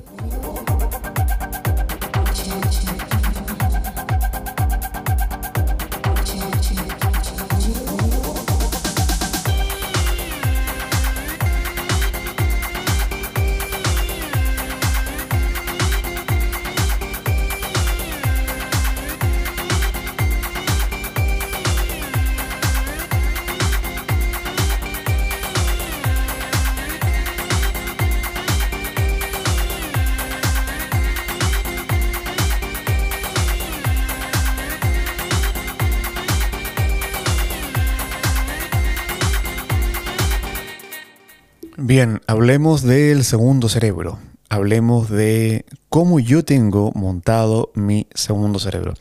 Bien, 41.91 42.21
hablemos 42.25 42.83
del 42.83 43.25
segundo 43.25 43.67
cerebro. 43.67 44.17
Hablemos 44.47 45.09
de 45.09 45.65
cómo 45.89 46.21
yo 46.21 46.45
tengo 46.45 46.93
montado 46.95 47.73
mi 47.75 48.07
segundo 48.15 48.59
cerebro. 48.59 48.93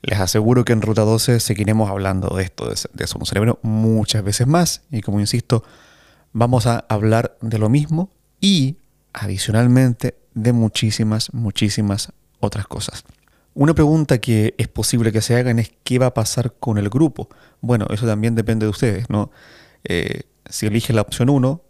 Les 0.00 0.18
aseguro 0.18 0.64
que 0.64 0.72
en 0.72 0.80
Ruta 0.80 1.02
12 1.02 1.38
seguiremos 1.38 1.90
hablando 1.90 2.34
de 2.34 2.44
esto, 2.44 2.66
de, 2.66 3.06
segundo 3.06 3.26
cerebro, 3.26 3.58
muchas 3.60 4.24
veces 4.24 4.46
más. 4.46 4.84
Y 4.90 5.02
como 5.02 5.20
insisto, 5.20 5.64
vamos 6.32 6.66
a 6.66 6.86
hablar 6.88 7.36
de 7.42 7.58
lo 7.58 7.68
mismo 7.68 8.08
y 8.40 8.78
adicionalmente 9.12 10.16
de 10.32 10.54
muchísimas, 10.54 11.30
muchísimas 11.34 12.10
otras 12.40 12.66
cosas. 12.66 13.04
Una 13.52 13.74
pregunta 13.74 14.16
que 14.16 14.54
es 14.56 14.68
posible 14.68 15.12
que 15.12 15.20
se 15.20 15.36
hagan 15.36 15.58
es 15.58 15.74
qué 15.84 15.98
va 15.98 16.06
a 16.06 16.14
pasar 16.14 16.54
con 16.58 16.78
el 16.78 16.88
grupo. 16.88 17.28
Bueno, 17.60 17.86
eso 17.90 18.06
también 18.06 18.34
depende 18.34 18.64
de 18.64 18.70
ustedes, 18.70 19.10
¿no? 19.10 19.30
Eh, 19.84 20.22
si 20.48 20.64
elige 20.64 20.94
la 20.94 21.02
opción 21.02 21.28
1, 21.28 21.60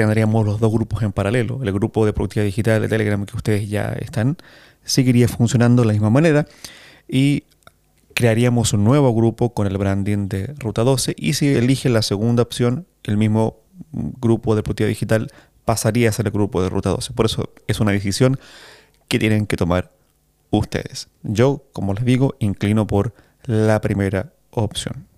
tendríamos 0.00 0.46
los 0.46 0.60
dos 0.60 0.72
grupos 0.72 1.02
en 1.02 1.12
paralelo. 1.12 1.60
El 1.62 1.72
grupo 1.72 2.06
de 2.06 2.14
productividad 2.14 2.46
digital 2.46 2.80
de 2.80 2.88
Telegram 2.88 3.22
que 3.26 3.36
ustedes 3.36 3.68
ya 3.68 3.92
están 4.00 4.38
seguiría 4.82 5.28
funcionando 5.28 5.82
de 5.82 5.88
la 5.88 5.92
misma 5.92 6.08
manera 6.08 6.46
y 7.06 7.44
crearíamos 8.14 8.72
un 8.72 8.82
nuevo 8.82 9.14
grupo 9.14 9.52
con 9.52 9.66
el 9.66 9.76
branding 9.76 10.28
de 10.28 10.54
Ruta 10.58 10.84
12 10.84 11.14
y 11.18 11.34
si 11.34 11.48
eligen 11.48 11.92
la 11.92 12.00
segunda 12.00 12.42
opción, 12.42 12.86
el 13.04 13.18
mismo 13.18 13.58
grupo 13.92 14.56
de 14.56 14.62
productividad 14.62 14.88
digital 14.88 15.30
pasaría 15.66 16.08
a 16.08 16.12
ser 16.12 16.26
el 16.26 16.32
grupo 16.32 16.62
de 16.62 16.70
Ruta 16.70 16.88
12. 16.88 17.12
Por 17.12 17.26
eso 17.26 17.50
es 17.66 17.78
una 17.80 17.92
decisión 17.92 18.40
que 19.08 19.18
tienen 19.18 19.46
que 19.46 19.58
tomar 19.58 19.92
ustedes. 20.48 21.08
Yo, 21.22 21.62
como 21.74 21.92
les 21.92 22.06
digo, 22.06 22.36
inclino 22.38 22.86
por 22.86 23.12
la 23.44 23.82
primera 23.82 24.32
opción. 24.50 25.09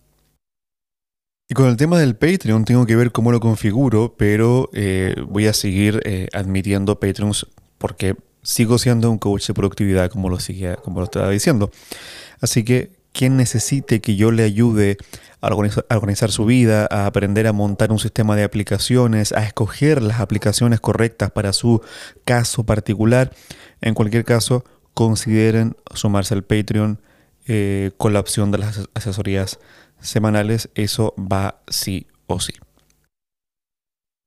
Y 1.53 1.55
con 1.55 1.69
el 1.69 1.77
tema 1.77 1.99
del 1.99 2.17
Patreon 2.17 2.65
tengo 2.65 2.87
que 2.87 2.97
ver 2.97 3.13
cómo 3.13 3.31
lo 3.31 3.39
configuro, 3.39 4.15
pero 4.17 4.71
eh, 4.73 5.15
voy 5.29 5.49
a 5.49 5.53
seguir 5.53 6.01
eh, 6.07 6.29
admitiendo 6.33 6.99
Patreons 6.99 7.47
porque 7.77 8.17
sigo 8.43 8.79
siendo 8.79 9.11
un 9.11 9.19
coach 9.19 9.49
de 9.49 9.53
productividad 9.53 10.11
como 10.11 10.31
lo, 10.31 10.41
sigue, 10.41 10.77
como 10.77 11.01
lo 11.01 11.05
estaba 11.05 11.29
diciendo. 11.29 11.71
Así 12.41 12.65
que 12.65 12.93
quien 13.13 13.37
necesite 13.37 14.01
que 14.01 14.17
yo 14.17 14.31
le 14.31 14.45
ayude 14.45 14.97
a 15.43 15.49
organizar, 15.49 15.85
a 15.91 15.97
organizar, 15.97 16.31
su 16.31 16.47
vida, 16.47 16.89
a 16.91 17.05
aprender 17.05 17.47
a 17.47 17.53
montar 17.53 17.93
un 17.93 17.99
sistema 17.99 18.35
de 18.35 18.45
aplicaciones, 18.45 19.33
a 19.33 19.45
escoger 19.45 20.01
las 20.01 20.21
aplicaciones 20.21 20.81
correctas 20.81 21.33
para 21.33 21.53
su 21.53 21.83
caso 22.25 22.65
particular, 22.65 23.31
en 23.83 23.93
cualquier 23.93 24.25
caso, 24.25 24.65
consideren 24.95 25.77
sumarse 25.93 26.33
al 26.33 26.45
Patreon 26.45 26.99
eh, 27.47 27.91
con 27.99 28.15
la 28.15 28.21
opción 28.21 28.53
de 28.53 28.57
las 28.57 28.89
asesorías 28.95 29.59
semanales, 30.03 30.69
eso 30.75 31.15
va 31.17 31.63
sí 31.69 32.07
o 32.27 32.41
sí. 32.41 32.53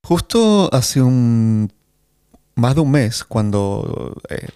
Justo 0.03 0.69
hace 0.73 1.01
un 1.01 1.71
más 2.55 2.75
de 2.75 2.81
un 2.81 2.91
mes, 2.91 3.23
cuando 3.23 4.15
eh, 4.29 4.47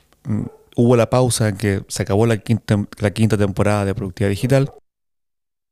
hubo 0.75 0.95
la 0.95 1.09
pausa 1.09 1.49
en 1.49 1.57
que 1.57 1.83
se 1.87 2.03
acabó 2.03 2.25
la 2.25 2.37
quinta, 2.37 2.85
la 2.99 3.11
quinta 3.11 3.37
temporada 3.37 3.85
de 3.85 3.93
Productividad 3.93 4.29
Digital, 4.29 4.73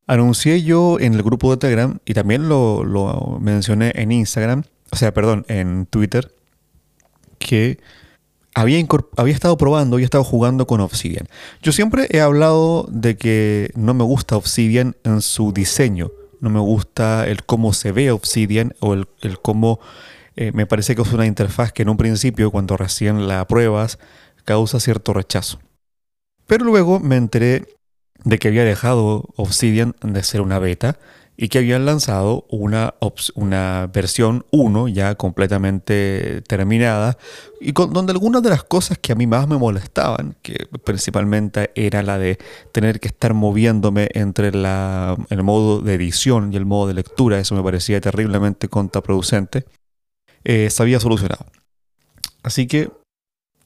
anuncié 0.06 0.64
yo 0.64 1.00
en 1.00 1.14
el 1.14 1.24
grupo 1.24 1.52
de 1.52 1.58
Telegram 1.58 2.00
y 2.06 2.14
también 2.14 2.50
lo, 2.50 2.84
lo 2.84 3.38
mencioné 3.40 3.94
en 3.96 4.12
Instagram, 4.12 4.64
o 4.92 4.96
sea, 4.96 5.14
perdón, 5.14 5.46
en 5.48 5.86
Twitter, 5.86 6.34
que 7.40 7.80
había, 8.58 8.84
había 9.18 9.36
estado 9.36 9.56
probando, 9.56 9.98
había 9.98 10.06
estado 10.06 10.24
jugando 10.24 10.66
con 10.66 10.82
Obsidian. 10.82 11.28
Yo 11.62 11.72
siempre 11.72 12.08
he 12.10 12.22
hablado 12.22 12.88
de 12.90 13.16
que 13.16 13.70
no 13.76 13.94
me 13.94 14.04
gusta 14.04 14.36
Obsidian 14.36 14.96
en 15.04 15.22
su 15.22 15.54
diseño. 15.54 16.12
No 16.40 16.50
me 16.50 16.60
gusta 16.60 17.28
el 17.28 17.44
cómo 17.44 17.72
se 17.74 17.92
ve 17.92 18.10
Obsidian 18.10 18.74
o 18.80 18.94
el, 18.96 19.08
cómo 19.44 19.80
eh, 20.36 20.52
me 20.54 20.66
parece 20.66 20.96
que 20.96 21.04
es 21.04 21.14
una 21.14 21.28
interfaz 21.28 21.72
que 21.72 21.84
en 21.84 21.90
un 21.90 21.98
principio, 21.98 22.50
cuando 22.50 22.78
recién 22.78 23.28
la 23.28 23.46
pruebas, 23.46 24.00
causa 24.44 24.80
cierto 24.80 25.14
rechazo. 25.14 25.60
Pero 26.48 26.66
luego 26.66 27.00
me 27.00 27.16
enteré 27.16 27.76
de 28.24 28.40
que 28.40 28.48
había 28.48 28.64
dejado 28.64 29.26
Obsidian 29.36 29.94
de 30.02 30.24
ser 30.24 30.42
una 30.42 30.58
beta 30.58 30.98
y 31.40 31.50
que 31.50 31.60
habían 31.60 31.86
lanzado 31.86 32.48
una, 32.50 32.96
una 33.36 33.90
versión 33.94 34.46
1 34.50 34.88
ya 34.88 35.14
completamente 35.14 36.42
terminada 36.48 37.20
y 37.62 37.74
donde 37.74 38.12
algunas 38.12 38.42
de 38.42 38.50
las 38.50 38.64
cosas 38.64 38.98
que 38.98 39.12
a 39.12 39.16
mí 39.16 39.28
más 39.28 39.48
me 39.48 39.58
molestaban, 39.58 40.36
que 40.42 40.68
principalmente 40.84 41.72
era 41.76 42.02
la 42.02 42.18
de 42.18 42.40
tener 42.72 43.00
que 43.00 43.08
estar 43.08 43.36
moviéndome 43.36 44.10
entre 44.14 44.52
la, 44.52 45.16
el 45.30 45.44
modo 45.44 45.82
de 45.82 45.94
edición 45.94 46.52
y 46.52 46.58
el 46.58 46.66
modo 46.66 46.88
de 46.88 46.96
lectura, 46.96 47.40
eso 47.40 47.54
me 47.54 47.64
parecía 47.64 48.02
terriblemente 48.02 48.68
contraproducente, 48.68 49.66
eh, 50.44 50.72
se 50.72 50.82
había 50.82 51.00
solucionado. 51.00 51.46
Así 52.42 52.66
que 52.66 52.90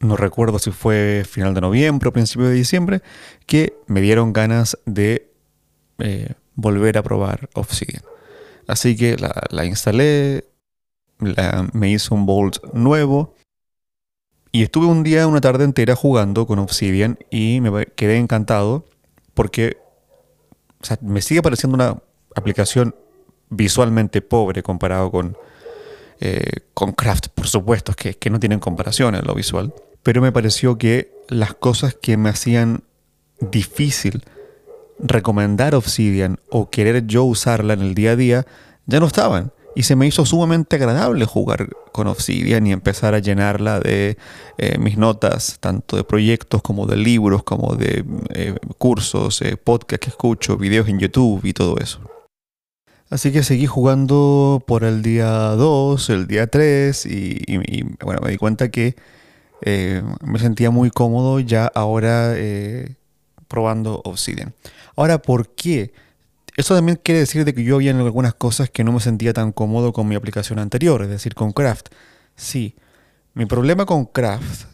no 0.01 0.17
recuerdo 0.17 0.59
si 0.59 0.71
fue 0.71 1.23
final 1.29 1.53
de 1.53 1.61
noviembre 1.61 2.09
o 2.09 2.13
principio 2.13 2.47
de 2.47 2.55
diciembre, 2.55 3.01
que 3.45 3.77
me 3.87 4.01
dieron 4.01 4.33
ganas 4.33 4.77
de... 4.85 5.31
Eh, 5.99 6.33
volver 6.55 6.97
a 6.97 7.03
probar 7.03 7.49
Obsidian. 7.53 8.03
Así 8.67 8.95
que 8.95 9.17
la, 9.17 9.65
instalé, 9.65 10.45
me 11.73 11.89
hizo 11.89 12.15
un 12.15 12.25
Bolt 12.25 12.63
nuevo 12.73 13.35
y 14.51 14.63
estuve 14.63 14.85
un 14.85 15.03
día, 15.03 15.27
una 15.27 15.41
tarde 15.41 15.63
entera 15.63 15.95
jugando 15.95 16.45
con 16.45 16.59
Obsidian 16.59 17.17
y 17.29 17.61
me 17.61 17.85
quedé 17.87 18.17
encantado 18.17 18.85
porque 19.33 19.77
me 21.01 21.21
sigue 21.21 21.41
pareciendo 21.41 21.75
una 21.75 22.01
aplicación 22.35 22.95
visualmente 23.49 24.21
pobre 24.21 24.63
comparado 24.63 25.11
con, 25.11 25.37
eh, 26.19 26.61
con 26.73 26.93
Craft, 26.93 27.29
por 27.29 27.47
supuesto, 27.47 27.93
que, 27.93 28.15
que 28.15 28.29
no 28.29 28.39
tienen 28.39 28.59
comparación 28.59 29.15
en 29.15 29.25
lo 29.25 29.35
visual. 29.35 29.73
Pero 30.03 30.21
me 30.21 30.31
pareció 30.31 30.77
que 30.77 31.13
las 31.27 31.53
cosas 31.53 31.93
que 31.93 32.17
me 32.17 32.29
hacían 32.29 32.83
difícil 33.39 34.23
recomendar 35.01 35.75
Obsidian 35.75 36.39
o 36.49 36.69
querer 36.69 37.05
yo 37.07 37.23
usarla 37.23 37.73
en 37.73 37.81
el 37.81 37.95
día 37.95 38.11
a 38.11 38.15
día 38.15 38.45
ya 38.85 38.99
no 38.99 39.07
estaban. 39.07 39.51
Y 39.73 39.83
se 39.83 39.95
me 39.95 40.05
hizo 40.05 40.25
sumamente 40.25 40.75
agradable 40.75 41.25
jugar 41.25 41.69
con 41.93 42.07
Obsidian 42.07 42.67
y 42.67 42.73
empezar 42.73 43.13
a 43.13 43.19
llenarla 43.19 43.79
de 43.79 44.17
eh, 44.57 44.77
mis 44.77 44.97
notas, 44.97 45.57
tanto 45.61 45.95
de 45.95 46.03
proyectos 46.03 46.61
como 46.61 46.85
de 46.87 46.97
libros, 46.97 47.43
como 47.43 47.75
de 47.75 48.03
eh, 48.33 48.55
cursos, 48.77 49.41
eh, 49.41 49.55
podcasts 49.55 50.05
que 50.05 50.09
escucho, 50.09 50.57
videos 50.57 50.89
en 50.89 50.99
YouTube 50.99 51.45
y 51.45 51.53
todo 51.53 51.77
eso. 51.77 52.01
Así 53.09 53.31
que 53.31 53.43
seguí 53.43 53.65
jugando 53.65 54.61
por 54.67 54.83
el 54.83 55.01
día 55.01 55.29
2, 55.29 56.09
el 56.09 56.27
día 56.27 56.47
3 56.47 57.05
y, 57.05 57.83
bueno, 58.03 58.21
me 58.23 58.31
di 58.31 58.37
cuenta 58.37 58.71
que 58.71 58.95
me 60.23 60.39
sentía 60.39 60.71
muy 60.71 60.91
cómodo 60.91 61.41
ya 61.41 61.65
ahora 61.65 62.33
probando 63.49 64.01
Obsidian. 64.05 64.53
Ahora, 64.95 65.21
¿por 65.21 65.53
qué? 65.55 65.93
Eso 66.57 66.75
también 66.75 66.99
quiere 67.01 67.19
decir 67.19 67.45
de 67.45 67.53
que 67.53 67.63
yo 67.63 67.75
había 67.75 67.91
en 67.91 67.97
algunas 67.97 68.33
cosas 68.33 68.69
que 68.69 68.83
no 68.83 68.91
me 68.91 68.99
sentía 68.99 69.33
tan 69.33 69.51
cómodo 69.51 69.93
con 69.93 70.07
mi 70.07 70.15
aplicación 70.15 70.59
anterior, 70.59 71.01
es 71.01 71.09
decir, 71.09 71.33
con 71.33 71.53
Craft. 71.53 71.87
Sí, 72.35 72.75
mi 73.33 73.45
problema 73.45 73.85
con 73.85 74.05
Craft 74.05 74.65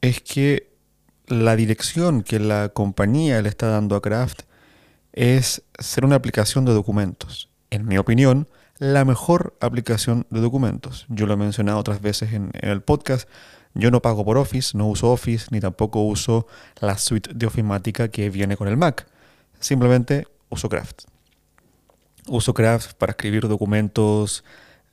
es 0.00 0.20
que 0.20 0.72
la 1.26 1.56
dirección 1.56 2.22
que 2.22 2.38
la 2.38 2.70
compañía 2.70 3.40
le 3.42 3.48
está 3.48 3.68
dando 3.68 3.96
a 3.96 4.02
Craft 4.02 4.42
es 5.12 5.62
ser 5.78 6.04
una 6.04 6.16
aplicación 6.16 6.64
de 6.64 6.72
documentos. 6.72 7.50
en 7.70 7.86
mi 7.86 7.98
opinión, 7.98 8.46
la 8.78 9.04
mejor 9.04 9.56
aplicación 9.60 10.26
de 10.30 10.40
documentos. 10.40 11.06
Yo 11.08 11.26
lo 11.26 11.34
he 11.34 11.36
mencionado 11.36 11.78
otras 11.78 12.00
veces 12.00 12.32
en, 12.32 12.50
el 12.60 12.82
podcast. 12.82 13.28
Yo 13.74 13.90
no 13.90 14.00
pago 14.00 14.24
por 14.24 14.38
Office, 14.38 14.76
no 14.76 14.86
uso 14.86 15.10
Office, 15.10 15.48
ni 15.50 15.60
tampoco 15.60 16.00
uso 16.02 16.46
la 16.80 16.96
suite 16.96 17.30
de 17.34 17.46
ofimática 17.46 18.08
que 18.08 18.30
viene 18.30 18.56
con 18.56 18.68
el 18.68 18.76
Mac. 18.76 19.06
Simplemente 19.58 20.28
uso 20.48 20.68
Craft. 20.68 21.02
Uso 22.28 22.54
Craft 22.54 22.94
para 22.94 23.10
escribir 23.10 23.48
documentos 23.48 24.44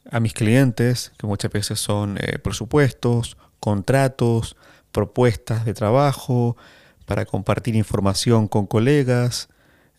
a 0.09 0.19
mis 0.19 0.33
clientes, 0.33 1.11
que 1.17 1.27
muchas 1.27 1.51
veces 1.51 1.79
son 1.79 2.17
eh, 2.19 2.39
presupuestos, 2.39 3.37
contratos, 3.59 4.57
propuestas 4.91 5.63
de 5.63 5.73
trabajo, 5.73 6.57
para 7.05 7.25
compartir 7.25 7.75
información 7.75 8.47
con 8.47 8.65
colegas, 8.65 9.49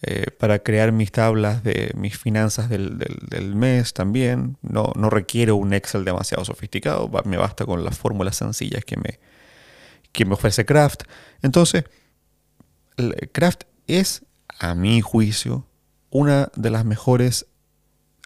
eh, 0.03 0.27
para 0.37 0.59
crear 0.59 0.91
mis 0.91 1.13
tablas 1.13 1.63
de 1.63 1.93
mis 1.95 2.19
finanzas 2.19 2.69
del, 2.69 2.99
mes 3.55 3.95
también. 3.95 4.57
No, 4.63 4.93
no, 4.97 5.11
requiero 5.11 5.57
un 5.57 5.73
Excel 5.73 6.05
demasiado 6.05 6.45
sofisticado, 6.45 7.09
me 7.25 7.37
basta 7.37 7.65
con 7.65 7.85
las 7.85 7.97
fórmulas 7.97 8.37
sencillas 8.37 8.85
que 8.85 8.97
me, 8.97 9.21
que 10.11 10.25
me 10.25 10.35
ofrece 10.35 10.67
Craft. 10.67 11.05
Entonces, 11.41 11.85
Craft 13.33 13.63
es, 13.87 14.25
a 14.59 14.75
mi 14.75 15.01
juicio, 15.01 15.67
una 16.11 16.51
de 16.57 16.71
las 16.71 16.85
mejores 16.85 17.47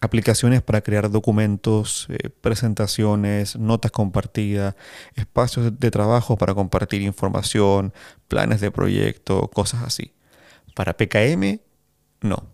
aplicaciones 0.00 0.62
para 0.62 0.82
crear 0.82 1.10
documentos, 1.10 2.06
eh, 2.10 2.28
presentaciones, 2.28 3.56
notas 3.56 3.90
compartidas, 3.90 4.76
espacios 5.14 5.78
de 5.78 5.90
trabajo 5.90 6.36
para 6.36 6.54
compartir 6.54 7.02
información, 7.02 7.92
planes 8.28 8.60
de 8.60 8.70
proyecto, 8.70 9.48
cosas 9.48 9.82
así. 9.82 10.12
Para 10.74 10.96
PKM, 10.96 11.60
no. 12.26 12.44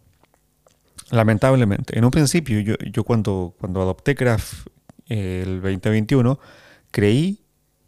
Lamentablemente. 1.11 1.99
En 1.99 2.05
un 2.05 2.11
principio, 2.11 2.61
yo, 2.61 3.05
cuando, 3.05 3.55
adopté 3.61 4.15
Craft 4.15 4.67
eh, 5.09 5.43
el 5.45 5.61
2021, 5.61 6.39
creí 6.91 7.43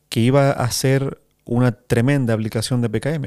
que 0.09 0.21
iba 0.21 0.51
a 0.51 0.71
ser 0.71 1.21
una 1.45 1.73
tremenda 1.73 2.35
aplicación 2.35 2.83
de 2.83 2.91
PKM. 2.91 3.27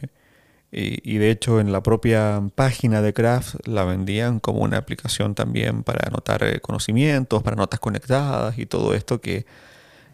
Y, 0.69 1.17
de 1.17 1.31
hecho 1.31 1.61
en 1.61 1.71
la 1.71 1.81
propia 1.81 2.43
página 2.53 3.01
de 3.01 3.13
Craft 3.13 3.65
la 3.65 3.85
vendían 3.85 4.41
como 4.41 4.59
una 4.59 4.77
aplicación 4.77 5.33
también 5.33 5.83
para 5.83 6.07
anotar 6.07 6.43
eh, 6.43 6.59
conocimientos, 6.59 7.41
para 7.41 7.55
notas 7.55 7.79
conectadas 7.79 8.59
y 8.59 8.65
todo 8.65 8.93
esto 8.93 9.21
que 9.21 9.45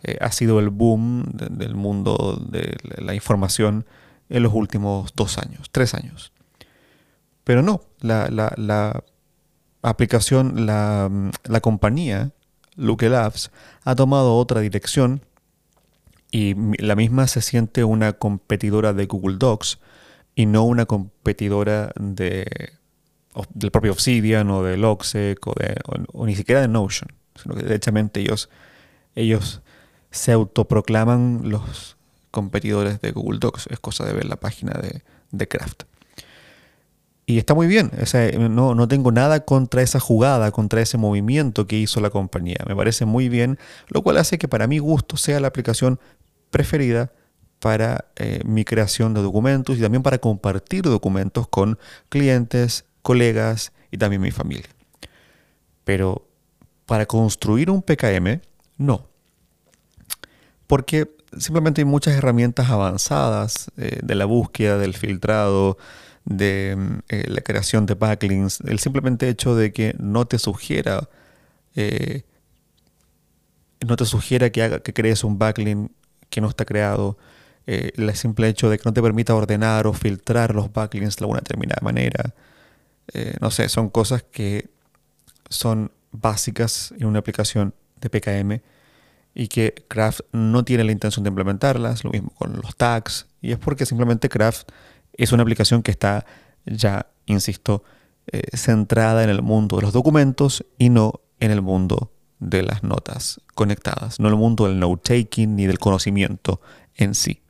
eh, 0.04 0.18
ha 0.22 0.32
sido 0.32 0.60
el 0.60 0.70
boom 0.70 1.24
del 1.34 1.74
mundo 1.74 2.40
de 2.50 2.78
la 2.98 3.16
información 3.16 3.86
en 4.30 4.44
los 4.44 4.54
últimos 4.54 5.14
dos 5.16 5.40
años, 5.40 5.70
tres 5.72 5.96
años. 5.96 6.32
Pero 7.44 7.62
no, 7.62 7.82
la, 8.00 9.04
aplicación, 9.82 10.66
la, 10.66 11.10
la 11.44 11.62
compañía, 11.62 12.32
Luke 12.76 13.10
Labs, 13.10 13.52
ha 13.84 13.96
tomado 13.96 14.36
otra 14.36 14.62
dirección 14.62 15.22
y 16.32 16.56
la 16.82 16.96
misma 16.96 17.28
se 17.28 17.42
siente 17.42 17.84
una 17.84 18.14
competidora 18.14 18.94
de 18.94 19.06
Google 19.06 19.38
Docs 19.38 19.80
y 20.36 20.48
no 20.48 20.64
una 20.64 20.86
competidora 20.86 21.92
de, 22.00 22.74
del 23.54 23.72
propio 23.72 23.92
Obsidian 23.92 24.50
o 24.50 24.64
de 24.64 24.78
Logseq 24.78 25.46
o, 25.48 25.54
de, 25.54 25.76
o, 26.12 26.26
ni 26.26 26.36
siquiera 26.36 26.62
de 26.62 26.68
Notion, 26.68 27.10
sino 27.36 27.56
que 27.56 27.64
derechamente 27.64 28.22
ellos, 28.22 28.50
ellos 29.16 29.62
se 30.10 30.32
autoproclaman 30.32 31.42
los 31.44 31.98
competidores 32.32 33.00
de 33.02 33.12
Google 33.12 33.40
Docs. 33.40 33.68
Es 33.70 33.80
cosa 33.80 34.06
de 34.06 34.14
ver 34.14 34.26
la 34.26 34.38
página 34.38 34.74
de, 34.74 35.04
de 35.32 35.48
Craft. 35.48 35.84
Y 37.26 37.38
está 37.38 37.54
muy 37.54 37.68
bien, 37.68 37.90
no, 38.50 38.76
no, 38.76 38.88
tengo 38.90 39.12
nada 39.14 39.46
contra 39.46 39.82
esa 39.82 40.00
jugada, 40.02 40.52
contra 40.52 40.82
ese 40.82 40.98
movimiento 40.98 41.68
que 41.68 41.78
hizo 41.78 42.02
la 42.02 42.10
compañía. 42.10 42.58
Me 42.68 42.76
parece 42.76 43.06
muy 43.06 43.30
bien, 43.30 43.58
lo 43.88 44.02
cual 44.02 44.18
hace 44.18 44.38
que 44.38 44.50
para 44.50 44.68
mi 44.68 44.80
gusto 44.80 45.16
sea 45.16 45.40
la 45.40 45.48
aplicación 45.48 46.00
preferida 46.50 47.14
para 47.60 48.10
eh, 48.18 48.42
mi 48.44 48.66
creación 48.66 49.14
de 49.14 49.22
documentos 49.22 49.78
y 49.78 49.82
también 49.82 50.04
para 50.04 50.18
compartir 50.18 50.84
documentos 50.84 51.48
con 51.48 51.80
clientes, 52.10 52.84
colegas 53.02 53.72
y 53.90 53.98
también 53.98 54.22
mi 54.22 54.32
familia. 54.32 54.68
Pero 55.86 56.28
para 56.86 57.06
construir 57.06 57.70
un 57.70 57.82
PKM, 57.82 58.42
no. 58.78 59.08
Porque 60.68 61.16
simplemente 61.38 61.80
hay 61.80 61.86
muchas 61.86 62.16
herramientas 62.16 62.70
avanzadas 62.70 63.72
eh, 63.78 64.00
de 64.04 64.16
la 64.16 64.26
búsqueda, 64.26 64.78
del 64.78 64.94
filtrado, 64.94 65.78
de 66.26 67.02
eh, 67.10 67.26
la 67.28 67.42
creación 67.42 67.86
de 67.86 67.96
backlinks, 67.96 68.62
el 68.62 68.80
simplemente 68.80 69.30
hecho 69.30 69.56
de 69.56 69.74
que 69.74 69.96
no 70.00 70.26
te 70.26 70.40
sugiera, 70.40 71.10
no 73.86 73.96
te 73.96 74.06
sugiera 74.06 74.50
que, 74.50 74.64
haga, 74.64 74.80
que 74.80 74.94
crees 74.94 75.24
un 75.24 75.38
backlink 75.38 75.92
que 76.30 76.42
no 76.42 76.50
está 76.50 76.66
creado, 76.66 77.18
eh, 77.66 77.92
el 77.96 78.14
simple 78.16 78.48
hecho 78.50 78.70
de 78.70 78.78
que 78.78 78.84
no 78.86 78.94
te 78.94 79.02
permita 79.02 79.36
ordenar 79.36 79.88
o 79.88 79.94
filtrar 79.94 80.54
los 80.54 80.74
backlinks 80.74 81.16
de 81.18 81.24
alguna 81.24 81.40
determinada 81.40 81.80
manera. 81.82 82.34
Eh, 83.14 83.36
no 83.40 83.52
sé, 83.52 83.70
son 83.70 83.90
cosas 83.90 84.24
que 84.24 84.70
son 85.50 85.92
básicas 86.12 86.94
en 86.98 87.06
una 87.06 87.20
aplicación 87.20 87.74
de 88.02 88.10
PKM 88.10 88.62
y 89.36 89.48
que 89.48 89.86
Craft 89.88 90.22
no 90.32 90.64
tiene 90.66 90.84
la 90.84 90.92
intención 90.92 91.24
de 91.24 91.30
implementarlas, 91.30 92.04
lo 92.04 92.12
mismo 92.12 92.32
con 92.32 92.60
los 92.62 92.76
tags, 92.76 93.28
y 93.42 93.52
es 93.52 93.58
porque 93.58 93.86
simplemente 93.86 94.30
Craft 94.30 94.70
es 95.14 95.32
una 95.32 95.44
aplicación 95.44 95.84
que 95.84 95.92
está 95.92 96.26
ya, 96.66 97.08
insisto, 97.26 97.84
eh, 98.28 98.56
centrada 98.56 99.24
en 99.24 99.30
el 99.30 99.42
mundo 99.42 99.78
de 99.78 99.84
los 99.84 99.94
documentos 99.94 100.66
y 100.78 100.90
no 100.90 101.22
en 101.40 101.52
el 101.52 101.62
mundo 101.62 102.12
de 102.40 102.64
las 102.64 102.84
notas 102.84 103.42
conectadas, 103.54 104.20
no 104.20 104.28
en 104.28 104.34
el 104.34 104.40
mundo 104.40 104.66
del 104.66 104.80
note-taking 104.80 105.56
ni 105.56 105.66
del 105.66 105.80
conocimiento 105.80 106.62
en 106.96 107.16
sí. 107.16 107.42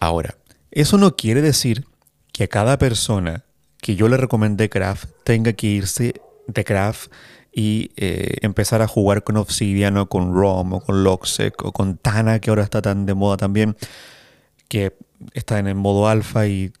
Ahora, 0.00 0.36
eso 0.70 0.98
no 0.98 1.16
quiere 1.16 1.40
decir 1.40 1.86
que 2.32 2.44
a 2.44 2.48
cada 2.48 2.78
persona 2.78 3.44
que 3.80 3.96
yo 3.96 4.08
le 4.08 4.16
recomendé 4.16 4.68
Craft 4.68 5.10
tenga 5.24 5.52
que 5.54 5.68
irse 5.68 6.14
de 6.46 6.64
Craft 6.64 7.10
y 7.52 7.92
eh, 7.96 8.36
empezar 8.42 8.82
a 8.82 8.86
jugar 8.88 9.24
con 9.24 9.38
Obsidian 9.38 9.96
o 9.96 10.08
con 10.08 10.34
ROM 10.34 10.74
o 10.74 10.80
con 10.80 11.02
Logseq 11.02 11.64
o 11.64 11.72
con 11.72 11.96
Tana, 11.96 12.38
que 12.38 12.50
ahora 12.50 12.62
está 12.62 12.82
tan 12.82 13.06
de 13.06 13.14
moda 13.14 13.38
también, 13.38 13.76
que 14.68 14.94
está 15.32 15.58
en 15.58 15.66
el 15.66 15.74
modo 15.74 16.08
alfa 16.08 16.46
y 16.46 16.72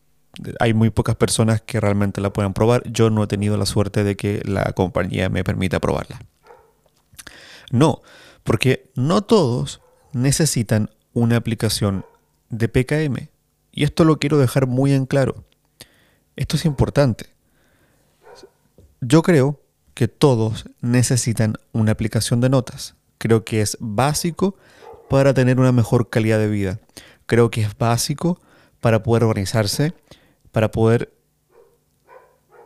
hay 0.60 0.74
muy 0.74 0.90
pocas 0.90 1.16
personas 1.16 1.62
que 1.62 1.80
realmente 1.80 2.20
la 2.20 2.32
puedan 2.32 2.54
probar. 2.54 2.82
Yo 2.90 3.10
no 3.10 3.24
he 3.24 3.26
tenido 3.26 3.56
la 3.56 3.66
suerte 3.66 4.04
de 4.04 4.16
que 4.16 4.42
la 4.44 4.72
compañía 4.72 5.28
me 5.28 5.44
permita 5.44 5.80
probarla. 5.80 6.20
No, 7.70 8.02
porque 8.44 8.90
no 8.94 9.22
todos 9.22 9.80
necesitan 10.12 10.90
una 11.12 11.36
aplicación 11.36 12.04
de 12.50 12.68
PKM. 12.68 13.28
Y 13.72 13.84
esto 13.84 14.04
lo 14.04 14.18
quiero 14.18 14.38
dejar 14.38 14.66
muy 14.66 14.92
en 14.92 15.06
claro. 15.06 15.44
Esto 16.36 16.56
es 16.56 16.64
importante. 16.64 17.26
Yo 19.00 19.22
creo 19.22 19.60
que 19.94 20.08
todos 20.08 20.66
necesitan 20.80 21.54
una 21.72 21.92
aplicación 21.92 22.40
de 22.40 22.50
notas. 22.50 22.94
Creo 23.18 23.44
que 23.44 23.62
es 23.62 23.76
básico 23.80 24.56
para 25.08 25.34
tener 25.34 25.58
una 25.58 25.72
mejor 25.72 26.10
calidad 26.10 26.38
de 26.38 26.48
vida. 26.48 26.80
Creo 27.26 27.50
que 27.50 27.62
es 27.62 27.76
básico 27.76 28.40
para 28.80 29.02
poder 29.02 29.24
organizarse, 29.24 29.92
para 30.52 30.70
poder 30.70 31.12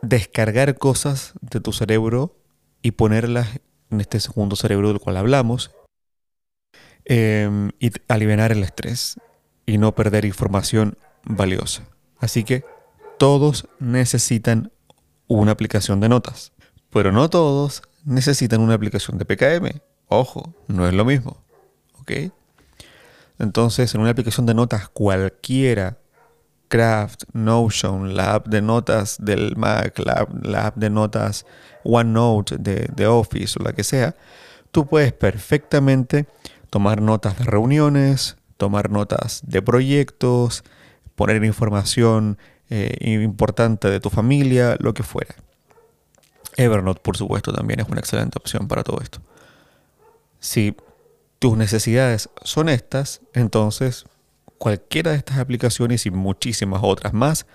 descargar 0.01 0.77
cosas 0.77 1.33
de 1.41 1.59
tu 1.59 1.73
cerebro 1.73 2.35
y 2.81 2.91
ponerlas 2.91 3.59
en 3.89 4.01
este 4.01 4.19
segundo 4.19 4.55
cerebro 4.55 4.87
del 4.87 4.99
cual 4.99 5.17
hablamos 5.17 5.71
em, 7.05 7.71
y 7.79 7.91
aliviar 8.07 8.51
el 8.51 8.63
estrés 8.63 9.17
y 9.65 9.77
no 9.77 9.93
perder 9.93 10.25
información 10.25 10.97
valiosa. 11.23 11.83
Así 12.19 12.43
que 12.43 12.63
todos 13.17 13.67
necesitan 13.79 14.71
una 15.27 15.51
aplicación 15.51 15.99
de 15.99 16.09
notas, 16.09 16.53
pero 16.89 17.11
no 17.11 17.29
todos 17.29 17.83
necesitan 18.03 18.61
una 18.61 18.73
aplicación 18.73 19.17
de 19.17 19.25
PKM. 19.25 19.81
Ojo, 20.07 20.53
no 20.67 20.87
es 20.87 20.93
lo 20.93 21.05
mismo. 21.05 21.37
¿Ok? 21.99 22.11
Entonces, 23.41 23.95
en 23.95 24.01
una 24.01 24.11
aplicación 24.11 24.45
de 24.45 24.53
notas 24.53 24.87
cualquiera, 24.87 25.97
Craft, 26.67 27.23
Notion, 27.33 28.15
la 28.15 28.35
app 28.35 28.47
de 28.47 28.61
notas 28.61 29.17
del 29.19 29.57
Mac, 29.57 29.97
la, 29.97 30.67
app 30.67 30.75
de 30.77 30.89
notas 30.91 31.45
OneNote 31.83 32.57
de, 32.59 33.07
Office 33.07 33.57
o 33.59 33.63
la 33.63 33.73
que 33.73 33.83
sea, 33.83 34.15
tú 34.71 34.85
puedes 34.87 35.11
perfectamente 35.11 36.27
tomar 36.69 37.01
notas 37.01 37.39
de 37.39 37.45
reuniones, 37.45 38.37
tomar 38.57 38.91
notas 38.91 39.41
de 39.43 39.61
proyectos, 39.63 40.63
poner 41.15 41.43
información 41.43 42.37
eh, 42.69 42.95
importante 43.01 43.89
de 43.89 43.99
tu 43.99 44.11
familia, 44.11 44.77
lo 44.79 44.93
que 44.93 45.01
fuera. 45.01 45.33
Evernote, 46.57 47.01
por 47.01 47.17
supuesto, 47.17 47.51
también 47.51 47.79
es 47.79 47.89
una 47.89 47.99
excelente 47.99 48.37
opción 48.37 48.67
para 48.67 48.83
todo 48.83 49.01
esto. 49.01 49.19
Si 50.39 50.75
tus 51.41 51.57
necesidades 51.57 52.29
son 52.43 52.69
estas, 52.69 53.19
entonces 53.33 54.05
cualquiera 54.59 55.09
de 55.09 55.17
estas 55.17 55.39
aplicaciones 55.39 56.05
y 56.05 56.11
muchísimas 56.11 56.81
otras 56.83 57.13
más 57.13 57.47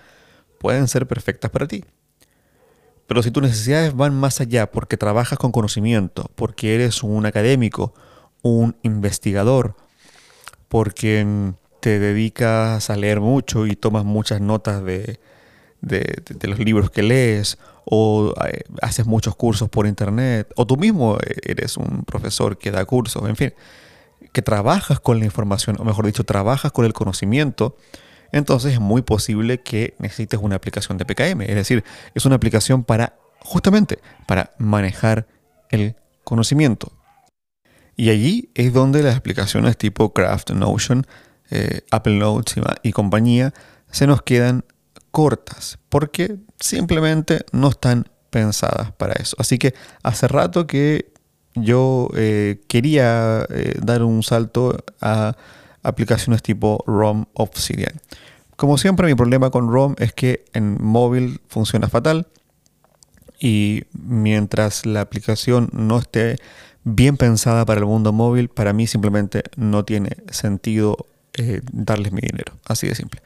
pueden 0.59 0.89
ser 0.89 1.07
perfectas 1.07 1.51
para 1.51 1.69
ti. 1.69 1.85
Pero 3.07 3.23
si 3.23 3.31
tus 3.31 3.41
necesidades 3.41 3.95
van 3.95 4.13
más 4.13 4.41
allá 4.41 4.69
porque 4.69 4.97
trabajas 4.97 5.39
con 5.39 5.53
conocimiento, 5.53 6.29
porque 6.35 6.75
eres 6.75 7.01
un 7.01 7.25
académico, 7.25 7.93
un 8.41 8.75
investigador, 8.83 9.77
porque 10.67 11.53
te 11.79 11.97
dedicas 11.97 12.89
a 12.89 12.97
leer 12.97 13.21
mucho 13.21 13.67
y 13.67 13.77
tomas 13.77 14.03
muchas 14.03 14.41
notas 14.41 14.83
de, 14.83 15.21
los 15.81 16.59
libros 16.59 16.89
que 16.89 17.03
lees, 17.03 17.57
o 17.85 18.33
eh, 18.45 18.63
haces 18.81 19.05
muchos 19.05 19.35
cursos 19.35 19.69
por 19.69 19.87
internet, 19.87 20.51
o 20.55 20.65
tú 20.65 20.77
mismo 20.77 21.17
eres 21.43 21.77
un 21.77 22.03
profesor 22.03 22.57
que 22.57 22.71
da 22.71 22.85
cursos, 22.85 23.27
en 23.27 23.35
fin, 23.35 23.53
que 24.33 24.41
trabajas 24.41 24.99
con 24.99 25.19
la 25.19 25.25
información, 25.25 25.77
o 25.79 25.83
mejor 25.83 26.05
dicho, 26.05 26.23
trabajas 26.23 26.71
con 26.71 26.85
el 26.85 26.93
conocimiento, 26.93 27.77
entonces 28.31 28.73
es 28.73 28.79
muy 28.79 29.01
posible 29.01 29.61
que 29.61 29.95
necesites 29.99 30.39
una 30.41 30.55
aplicación 30.55 30.97
de 30.97 31.05
PKM. 31.05 31.41
Es 31.41 31.55
decir, 31.55 31.83
es 32.13 32.25
una 32.25 32.35
aplicación 32.35 32.83
para, 32.83 33.17
justamente, 33.39 33.99
para 34.27 34.51
manejar 34.57 35.27
el 35.69 35.95
conocimiento. 36.23 36.91
Y 37.95 38.09
allí 38.09 38.51
es 38.53 38.73
donde 38.73 39.01
las 39.01 39.15
aplicaciones 39.15 39.77
tipo 39.77 40.13
Craft, 40.13 40.51
Notion, 40.51 41.07
eh, 41.49 41.81
Apple 41.89 42.17
Notes 42.17 42.55
y, 42.83 42.91
compañía 42.91 43.53
se 43.89 44.05
nos 44.05 44.21
quedan 44.21 44.65
cortas 45.17 45.79
porque 45.89 46.35
simplemente 46.59 47.43
no 47.51 47.69
están 47.69 48.07
pensadas 48.29 48.91
para 48.91 49.13
eso. 49.13 49.35
Así 49.39 49.57
que 49.57 49.73
hace 50.03 50.27
rato 50.27 50.67
que 50.67 51.11
yo 51.55 52.09
eh, 52.15 52.61
quería 52.67 53.47
eh, 53.49 53.79
dar 53.81 54.03
un 54.03 54.21
salto 54.21 54.77
a 55.01 55.35
aplicaciones 55.81 56.43
tipo 56.43 56.83
ROM 56.85 57.25
Obsidian. 57.33 57.99
Como 58.57 58.77
siempre, 58.77 59.07
mi 59.07 59.15
problema 59.15 59.49
con 59.49 59.71
ROM 59.71 59.95
es 59.97 60.13
que 60.13 60.45
en 60.53 60.77
móvil 60.83 61.41
funciona 61.47 61.89
fatal 61.89 62.27
y 63.39 63.85
mientras 63.93 64.85
la 64.85 65.01
aplicación 65.01 65.71
no 65.73 65.97
esté 65.97 66.35
bien 66.83 67.17
pensada 67.17 67.65
para 67.65 67.79
el 67.79 67.87
mundo 67.87 68.13
móvil, 68.13 68.49
para 68.49 68.71
mí 68.71 68.85
simplemente 68.85 69.41
no 69.55 69.83
tiene 69.83 70.15
sentido 70.29 71.07
eh, 71.33 71.61
darles 71.71 72.11
mi 72.11 72.21
dinero. 72.21 72.53
Así 72.67 72.85
de 72.87 72.93
simple. 72.93 73.19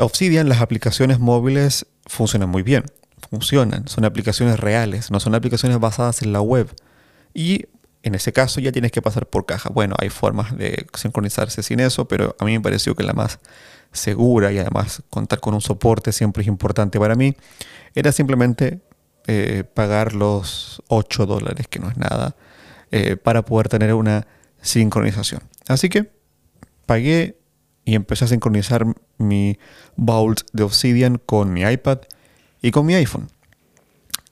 Obsidian, 0.00 0.48
las 0.48 0.60
aplicaciones 0.60 1.18
móviles 1.18 1.86
funcionan 2.06 2.48
muy 2.48 2.62
bien. 2.62 2.84
Funcionan, 3.30 3.86
son 3.86 4.04
aplicaciones 4.04 4.58
reales, 4.58 5.10
no 5.10 5.20
son 5.20 5.34
aplicaciones 5.34 5.78
basadas 5.78 6.22
en 6.22 6.32
la 6.32 6.40
web. 6.40 6.74
Y 7.34 7.66
en 8.02 8.14
ese 8.14 8.32
caso 8.32 8.60
ya 8.60 8.72
tienes 8.72 8.92
que 8.92 9.02
pasar 9.02 9.26
por 9.26 9.46
caja. 9.46 9.68
Bueno, 9.70 9.94
hay 9.98 10.08
formas 10.08 10.56
de 10.56 10.86
sincronizarse 10.94 11.62
sin 11.62 11.80
eso, 11.80 12.08
pero 12.08 12.34
a 12.38 12.44
mí 12.44 12.52
me 12.52 12.60
pareció 12.60 12.94
que 12.94 13.02
la 13.02 13.12
más 13.12 13.38
segura 13.92 14.52
y 14.52 14.58
además 14.58 15.02
contar 15.10 15.40
con 15.40 15.54
un 15.54 15.60
soporte 15.60 16.12
siempre 16.12 16.42
es 16.42 16.48
importante 16.48 16.98
para 16.98 17.14
mí, 17.14 17.36
era 17.94 18.12
simplemente 18.12 18.80
eh, 19.26 19.64
pagar 19.74 20.14
los 20.14 20.82
8 20.88 21.26
dólares, 21.26 21.66
que 21.68 21.78
no 21.78 21.90
es 21.90 21.96
nada, 21.96 22.36
eh, 22.90 23.16
para 23.16 23.44
poder 23.44 23.68
tener 23.68 23.94
una 23.94 24.26
sincronización. 24.62 25.42
Así 25.68 25.88
que 25.88 26.10
pagué 26.86 27.38
y 27.84 27.94
empecé 27.94 28.24
a 28.24 28.28
sincronizar 28.28 28.86
mi 29.20 29.58
Vault 29.96 30.42
de 30.52 30.62
Obsidian 30.62 31.18
con 31.18 31.52
mi 31.52 31.62
iPad 31.62 31.98
y 32.62 32.70
con 32.70 32.86
mi 32.86 32.94
iPhone. 32.94 33.28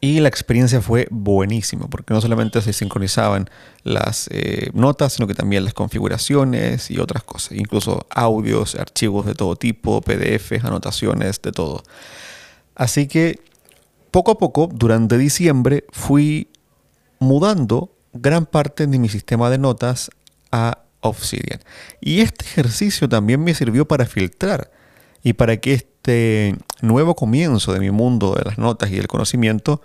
Y 0.00 0.20
la 0.20 0.28
experiencia 0.28 0.80
fue 0.80 1.08
buenísima, 1.10 1.88
porque 1.88 2.14
no 2.14 2.20
solamente 2.20 2.62
se 2.62 2.72
sincronizaban 2.72 3.50
las 3.82 4.28
eh, 4.30 4.70
notas, 4.72 5.14
sino 5.14 5.26
que 5.26 5.34
también 5.34 5.64
las 5.64 5.74
configuraciones 5.74 6.88
y 6.90 7.00
otras 7.00 7.24
cosas, 7.24 7.58
incluso 7.58 8.06
audios, 8.10 8.76
archivos 8.76 9.26
de 9.26 9.34
todo 9.34 9.56
tipo, 9.56 10.00
PDFs, 10.00 10.64
anotaciones, 10.64 11.42
de 11.42 11.50
todo. 11.50 11.82
Así 12.76 13.08
que 13.08 13.40
poco 14.12 14.30
a 14.30 14.38
poco, 14.38 14.68
durante 14.72 15.18
diciembre, 15.18 15.84
fui 15.90 16.48
mudando 17.18 17.92
gran 18.12 18.46
parte 18.46 18.86
de 18.86 18.98
mi 18.98 19.08
sistema 19.08 19.50
de 19.50 19.58
notas 19.58 20.10
a 20.52 20.78
Obsidian. 21.00 21.60
Y 22.00 22.20
este 22.20 22.44
ejercicio 22.44 23.08
también 23.08 23.42
me 23.42 23.52
sirvió 23.52 23.86
para 23.88 24.06
filtrar 24.06 24.70
y 25.22 25.34
para 25.34 25.56
que 25.58 25.74
este 25.74 26.56
nuevo 26.80 27.14
comienzo 27.14 27.72
de 27.72 27.80
mi 27.80 27.90
mundo 27.90 28.34
de 28.34 28.44
las 28.44 28.58
notas 28.58 28.90
y 28.90 28.96
del 28.96 29.08
conocimiento 29.08 29.82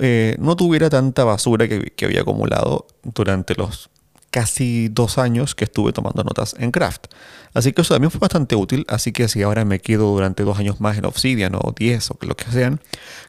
eh, 0.00 0.36
no 0.38 0.56
tuviera 0.56 0.88
tanta 0.88 1.24
basura 1.24 1.68
que, 1.68 1.92
había 2.04 2.22
acumulado 2.22 2.86
durante 3.02 3.54
los 3.54 3.90
casi 4.30 4.88
dos 4.88 5.18
años 5.18 5.54
que 5.54 5.64
estuve 5.64 5.92
tomando 5.92 6.24
notas 6.24 6.56
en 6.58 6.72
Craft. 6.72 7.06
Así 7.52 7.72
que 7.72 7.82
eso 7.82 7.94
también 7.94 8.10
fue 8.10 8.18
bastante 8.18 8.56
útil, 8.56 8.84
así 8.88 9.12
que 9.12 9.28
si 9.28 9.42
ahora 9.42 9.64
me 9.64 9.78
quedo 9.78 10.10
durante 10.10 10.42
dos 10.42 10.58
años 10.58 10.80
más 10.80 10.98
en 10.98 11.04
Obsidian 11.04 11.54
o 11.54 11.72
diez 11.76 12.10
o 12.10 12.18
lo 12.22 12.34
que 12.34 12.50
sean, 12.50 12.80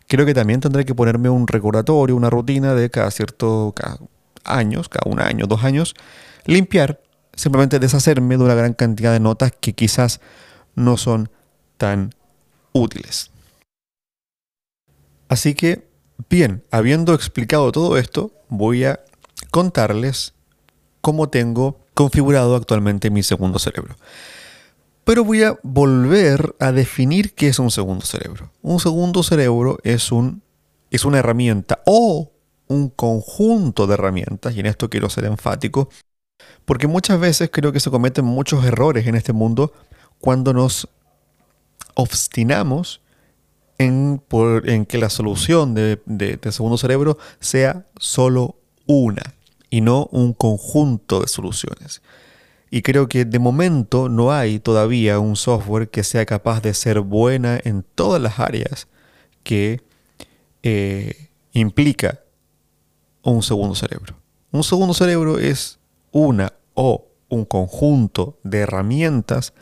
creo 0.08 0.26
que 0.26 0.34
también 0.34 0.62
tendré 0.62 0.84
que 0.84 0.96
ponerme 0.96 1.30
un 1.30 1.48
recordatorio, 1.48 2.16
una 2.16 2.32
rutina 2.32 2.74
de 2.74 2.90
cada 2.90 3.12
cierto 3.12 3.76
años, 4.44 4.90
cada 4.90 5.12
un 5.12 5.20
año, 5.20 5.46
dos 5.46 5.64
años, 5.64 5.94
limpiar, 6.46 7.02
simplemente 7.36 7.78
deshacerme 7.78 8.38
de 8.38 8.44
una 8.44 8.56
gran 8.56 8.74
cantidad 8.74 9.12
de 9.12 9.20
notas 9.20 9.52
que 9.60 9.74
quizás 9.74 10.22
no 10.76 10.98
son 10.98 11.30
tan 11.78 12.14
útiles. 12.74 13.32
Así 15.28 15.56
que, 15.56 15.88
bien, 16.30 16.64
habiendo 16.72 17.14
explicado 17.14 17.72
todo 17.72 17.98
esto, 17.98 18.32
voy 18.50 18.86
a 18.86 19.00
contarles 19.52 20.34
cómo 21.02 21.30
tengo 21.30 21.80
configurado 21.94 22.56
actualmente 22.56 23.10
mi 23.10 23.24
segundo 23.24 23.60
cerebro. 23.60 23.96
Pero 25.04 25.24
voy 25.24 25.44
a 25.44 25.58
volver 25.64 26.56
a 26.60 26.72
definir 26.72 27.34
qué 27.34 27.48
es 27.48 27.60
un 27.60 27.72
segundo 27.72 28.06
cerebro. 28.06 28.52
Un 28.62 28.80
segundo 28.80 29.24
cerebro 29.24 29.78
es, 29.84 30.12
un, 30.12 30.42
es 30.90 31.06
una 31.06 31.20
herramienta 31.20 31.82
o 31.86 32.32
un 32.68 32.90
conjunto 32.90 33.86
de 33.86 33.94
herramientas, 33.94 34.56
y 34.56 34.60
en 34.60 34.66
esto 34.66 34.90
quiero 34.90 35.10
ser 35.10 35.26
enfático, 35.26 35.90
porque 36.66 36.88
muchas 36.88 37.20
veces 37.20 37.50
creo 37.52 37.72
que 37.72 37.80
se 37.80 37.92
cometen 37.92 38.26
muchos 38.26 38.66
errores 38.66 39.06
en 39.06 39.16
este 39.16 39.34
mundo 39.34 39.74
cuando 40.26 40.54
nos 40.54 40.90
obstinamos 41.94 43.00
en, 43.78 44.20
que 44.88 44.98
la 44.98 45.12
solución 45.12 45.76
de, 45.76 46.40
segundo 46.50 46.80
cerebro 46.80 47.20
sea 47.40 47.86
solo 48.00 48.56
una 48.88 49.36
y 49.70 49.82
no 49.82 50.10
un 50.12 50.34
conjunto 50.34 51.22
de 51.22 51.28
soluciones. 51.28 52.02
Y 52.72 52.82
creo 52.82 53.08
que 53.08 53.24
de 53.24 53.38
momento 53.38 54.10
no 54.10 54.32
hay 54.32 54.58
todavía 54.58 55.20
un 55.20 55.36
software 55.36 55.90
que 55.90 56.04
sea 56.04 56.26
capaz 56.26 56.60
de 56.60 56.74
ser 56.74 57.02
buena 57.02 57.60
en 57.64 57.84
todas 57.84 58.20
las 58.20 58.40
áreas 58.40 58.88
que 59.44 59.84
eh, 60.64 61.30
implica 61.54 62.22
un 63.22 63.44
segundo 63.44 63.76
cerebro. 63.76 64.16
Un 64.50 64.64
segundo 64.64 64.96
cerebro 64.96 65.38
es 65.38 65.78
una 66.12 66.52
o 66.74 67.06
un 67.30 67.46
conjunto 67.46 68.40
de 68.44 68.62
herramientas 68.62 69.54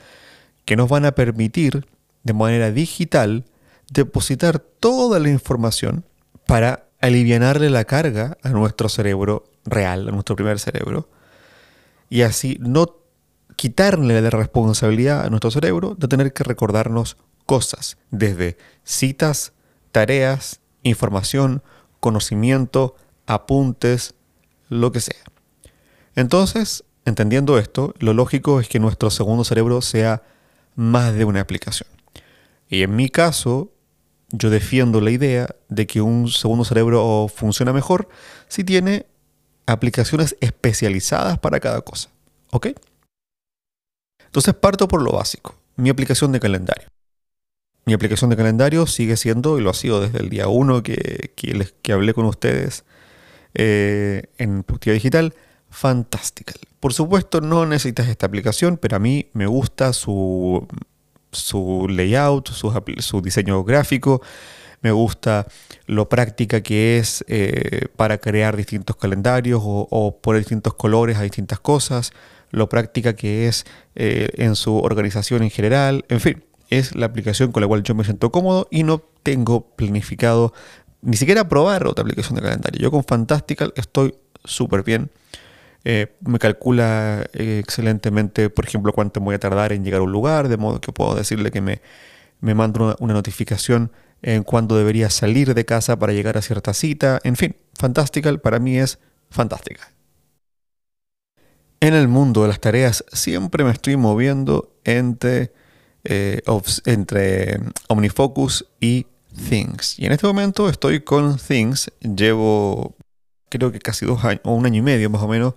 que 0.65 0.75
nos 0.75 0.89
van 0.89 1.05
a 1.05 1.13
permitir 1.13 1.87
de 2.23 2.33
manera 2.33 2.71
digital 2.71 3.45
depositar 3.91 4.59
toda 4.59 5.19
la 5.19 5.29
información 5.29 6.05
para 6.47 6.87
aliviarle 7.01 7.69
la 7.69 7.83
carga 7.83 8.37
a 8.43 8.49
nuestro 8.49 8.89
cerebro 8.89 9.43
real, 9.65 10.07
a 10.07 10.11
nuestro 10.11 10.35
primer 10.35 10.59
cerebro, 10.59 11.09
y 12.09 12.21
así 12.21 12.57
no 12.61 12.97
quitarle 13.55 14.21
la 14.21 14.29
responsabilidad 14.29 15.25
a 15.25 15.29
nuestro 15.29 15.51
cerebro 15.51 15.95
de 15.97 16.07
tener 16.07 16.33
que 16.33 16.43
recordarnos 16.43 17.17
cosas, 17.45 17.97
desde 18.09 18.57
citas, 18.83 19.53
tareas, 19.91 20.59
información, 20.83 21.61
conocimiento, 21.99 22.95
apuntes, 23.25 24.15
lo 24.69 24.91
que 24.91 25.01
sea. 25.01 25.23
Entonces, 26.15 26.83
entendiendo 27.05 27.57
esto, 27.57 27.93
lo 27.99 28.13
lógico 28.13 28.59
es 28.59 28.67
que 28.67 28.79
nuestro 28.79 29.09
segundo 29.09 29.43
cerebro 29.43 29.81
sea 29.81 30.23
más 30.75 31.13
de 31.13 31.25
una 31.25 31.41
aplicación. 31.41 31.89
Y 32.67 32.83
en 32.83 32.95
mi 32.95 33.09
caso, 33.09 33.71
yo 34.29 34.49
defiendo 34.49 34.99
la 35.01 35.11
idea 35.11 35.55
de 35.69 35.85
que 35.85 36.01
un 36.01 36.27
segundo 36.29 36.65
cerebro 36.65 37.27
funciona 37.33 37.71
mejor 37.71 38.09
si 38.47 38.63
tiene 38.63 39.05
aplicaciones 39.65 40.35
especializadas 40.41 41.39
para 41.39 41.59
cada 41.59 41.81
cosa. 41.81 42.09
¿Ok? 42.51 42.67
Entonces 44.25 44.55
parto 44.55 44.87
por 44.87 45.01
lo 45.01 45.11
básico, 45.11 45.55
mi 45.75 45.89
aplicación 45.89 46.31
de 46.31 46.39
calendario. 46.39 46.87
Mi 47.85 47.93
aplicación 47.93 48.29
de 48.29 48.37
calendario 48.37 48.87
sigue 48.87 49.17
siendo, 49.17 49.59
y 49.59 49.61
lo 49.61 49.69
ha 49.69 49.73
sido 49.73 50.01
desde 50.01 50.19
el 50.19 50.29
día 50.29 50.47
1 50.47 50.83
que, 50.83 51.33
que, 51.35 51.93
hablé 51.93 52.13
con 52.13 52.25
ustedes 52.25 52.85
eh, 53.53 54.23
en 54.37 54.63
Postiva 54.63 54.93
Digital, 54.93 55.33
fantástica. 55.73 56.53
Por 56.79 56.93
supuesto 56.93 57.41
no 57.41 57.65
necesitas 57.65 58.07
esta 58.07 58.25
aplicación, 58.25 58.77
pero 58.77 58.95
a 58.95 58.99
mí 58.99 59.27
me 59.33 59.47
gusta 59.47 59.93
su 59.93 60.67
su 61.33 61.87
layout, 61.89 62.49
su, 62.49 63.21
diseño 63.21 63.63
gráfico, 63.63 64.21
me 64.81 64.91
gusta 64.91 65.47
lo 65.85 66.09
práctica 66.09 66.61
que 66.61 66.97
es 66.97 67.23
eh, 67.27 67.87
para 67.95 68.17
crear 68.17 68.55
distintos 68.55 68.95
calendarios 68.95 69.61
o, 69.63 70.19
poner 70.21 70.41
distintos 70.41 70.73
colores 70.75 71.17
a 71.17 71.23
distintas 71.23 71.59
cosas, 71.59 72.11
lo 72.51 72.69
práctica 72.69 73.15
que 73.15 73.47
es 73.47 73.65
eh, 73.95 74.29
en 74.35 74.55
su 74.55 74.77
organización 74.77 75.43
en 75.43 75.49
general, 75.49 76.05
en 76.09 76.19
fin, 76.19 76.43
es 76.69 76.95
la 76.95 77.07
aplicación 77.07 77.51
con 77.51 77.61
la 77.61 77.67
cual 77.67 77.83
yo 77.83 77.95
me 77.95 78.03
siento 78.03 78.31
cómodo 78.31 78.67
y 78.71 78.83
no 78.83 79.01
tengo 79.23 79.65
planificado 79.75 80.53
ni 81.01 81.17
siquiera 81.17 81.47
probar 81.49 81.85
otra 81.85 82.03
aplicación 82.03 82.35
de 82.35 82.41
calendario. 82.41 82.81
Yo 82.81 82.91
con 82.91 83.03
Fantastical 83.03 83.73
estoy 83.75 84.15
súper 84.45 84.83
bien. 84.83 85.09
Eh, 85.85 86.15
me 86.21 86.39
calcula 86.39 87.25
eh, 87.33 87.59
excelentemente, 87.59 88.49
por 88.49 88.65
ejemplo, 88.65 88.93
cuánto 88.93 89.19
voy 89.19 89.35
a 89.35 89.39
tardar 89.39 89.73
en 89.73 89.83
llegar 89.83 89.99
a 89.99 90.03
un 90.03 90.11
lugar, 90.11 90.47
de 90.47 90.57
modo 90.57 90.79
que 90.79 90.91
puedo 90.93 91.15
decirle 91.15 91.51
que 91.51 91.61
me, 91.61 91.81
me 92.39 92.53
una, 92.53 92.95
notificación 92.99 93.91
en 94.21 94.43
cuándo 94.43 94.77
debería 94.77 95.09
salir 95.09 95.53
de 95.53 95.65
casa 95.65 95.99
para 95.99 96.13
llegar 96.13 96.37
a 96.37 96.41
cierta 96.41 96.73
cita. 96.73 97.19
En 97.23 97.35
fin, 97.35 97.55
Fantastical 97.77 98.39
para 98.39 98.59
mí 98.59 98.77
es 98.77 98.99
fantástica. 99.29 99.91
En 101.79 101.93
el 101.93 102.07
mundo 102.07 102.43
de 102.43 102.47
las 102.47 102.61
tareas 102.61 103.03
siempre 103.11 103.65
me 103.65 103.71
estoy 103.71 103.97
moviendo 103.97 104.73
entre, 104.85 105.51
eh, 106.05 106.41
entre 106.85 107.59
OmniFocus 107.89 108.67
y 108.79 109.07
Things. 109.49 109.99
Y 109.99 110.05
en 110.05 110.13
este 110.13 110.27
momento 110.27 110.69
estoy 110.69 111.01
con 111.01 111.37
Things. 111.37 111.91
Llevo 112.01 112.95
creo 113.57 113.71
que 113.71 113.79
casi 113.79 114.05
dos 114.05 114.23
años, 114.23 114.41
o 114.43 114.53
un 114.53 114.65
año 114.65 114.79
y 114.79 114.81
medio 114.81 115.09
más 115.09 115.21
o 115.21 115.27
menos, 115.27 115.53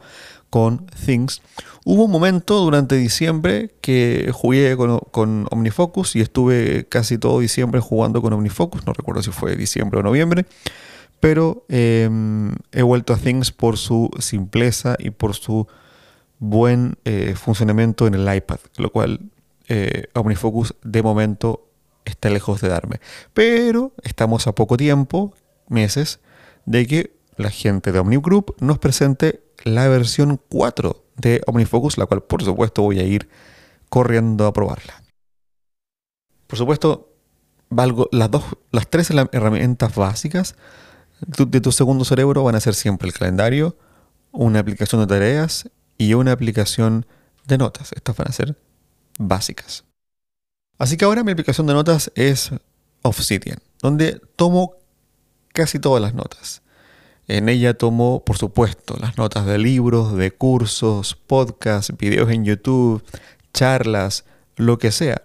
con 0.50 0.86
Things. 1.04 1.42
Hubo 1.84 2.04
un 2.04 2.10
momento 2.10 2.58
durante 2.60 2.96
diciembre 2.96 3.74
que 3.80 4.30
jugué 4.32 4.76
con, 4.76 5.46
OmniFocus 5.50 6.16
y 6.16 6.20
estuve 6.20 6.86
casi 6.88 7.18
todo 7.18 7.40
diciembre 7.40 7.80
jugando 7.80 8.22
con 8.22 8.32
OmniFocus. 8.32 8.86
No 8.86 8.92
recuerdo 8.92 9.22
si 9.22 9.30
fue 9.30 9.56
diciembre 9.56 10.00
o 10.00 10.02
noviembre. 10.02 10.46
Pero 11.20 11.64
em, 11.68 12.54
he 12.72 12.82
vuelto 12.82 13.14
a 13.14 13.16
Things 13.16 13.50
por 13.50 13.78
su 13.78 14.10
simpleza 14.18 14.96
y 14.98 15.10
por 15.10 15.34
su 15.34 15.66
buen 16.38 16.98
eh, 17.04 17.34
funcionamiento 17.36 18.06
en 18.06 18.14
el 18.14 18.34
iPad, 18.34 18.58
lo 18.76 18.90
cual 18.90 19.20
eh, 19.68 20.08
OmniFocus 20.14 20.74
de 20.82 21.02
momento 21.02 21.66
está 22.04 22.30
lejos 22.30 22.60
de 22.60 22.68
darme. 22.68 23.00
Pero 23.32 23.92
estamos 24.02 24.46
a 24.46 24.54
poco 24.54 24.76
tiempo, 24.76 25.34
meses, 25.68 26.20
de 26.66 26.86
que 26.86 27.15
la 27.36 27.50
gente 27.50 27.92
de 27.92 27.98
OmniGroup 27.98 28.56
nos 28.60 28.78
presente 28.78 29.42
la 29.64 29.88
versión 29.88 30.40
4 30.48 31.04
de 31.16 31.42
OmniFocus, 31.46 31.98
la 31.98 32.06
cual 32.06 32.22
por 32.22 32.42
supuesto 32.42 32.82
voy 32.82 33.00
a 33.00 33.04
ir 33.04 33.28
corriendo 33.88 34.46
a 34.46 34.52
probarla. 34.52 35.02
Por 36.46 36.58
supuesto, 36.58 37.12
valgo 37.68 38.08
las 38.12 38.30
dos, 38.30 38.44
las 38.70 38.88
tres 38.88 39.10
herramientas 39.10 39.94
básicas 39.94 40.56
de 41.26 41.60
tu 41.60 41.72
segundo 41.72 42.04
cerebro 42.04 42.44
van 42.44 42.54
a 42.54 42.60
ser 42.60 42.74
siempre 42.74 43.08
el 43.08 43.14
calendario, 43.14 43.76
una 44.32 44.60
aplicación 44.60 45.00
de 45.00 45.06
tareas 45.06 45.70
y 45.98 46.14
una 46.14 46.32
aplicación 46.32 47.06
de 47.46 47.58
notas. 47.58 47.92
Estas 47.92 48.16
van 48.16 48.28
a 48.28 48.32
ser 48.32 48.58
básicas. 49.18 49.84
Así 50.78 50.96
que 50.96 51.06
ahora 51.06 51.24
mi 51.24 51.32
aplicación 51.32 51.66
de 51.66 51.74
notas 51.74 52.12
es 52.14 52.50
Obsidian, 53.02 53.58
donde 53.80 54.20
tomo 54.36 54.74
casi 55.52 55.78
todas 55.78 56.02
las 56.02 56.12
notas. 56.12 56.62
En 57.28 57.48
ella 57.48 57.74
tomo, 57.74 58.22
por 58.24 58.38
supuesto, 58.38 58.96
las 59.00 59.18
notas 59.18 59.46
de 59.46 59.58
libros, 59.58 60.16
de 60.16 60.30
cursos, 60.30 61.16
podcasts, 61.26 61.96
videos 61.96 62.30
en 62.30 62.44
YouTube, 62.44 63.02
charlas, 63.52 64.24
lo 64.56 64.78
que 64.78 64.92
sea 64.92 65.22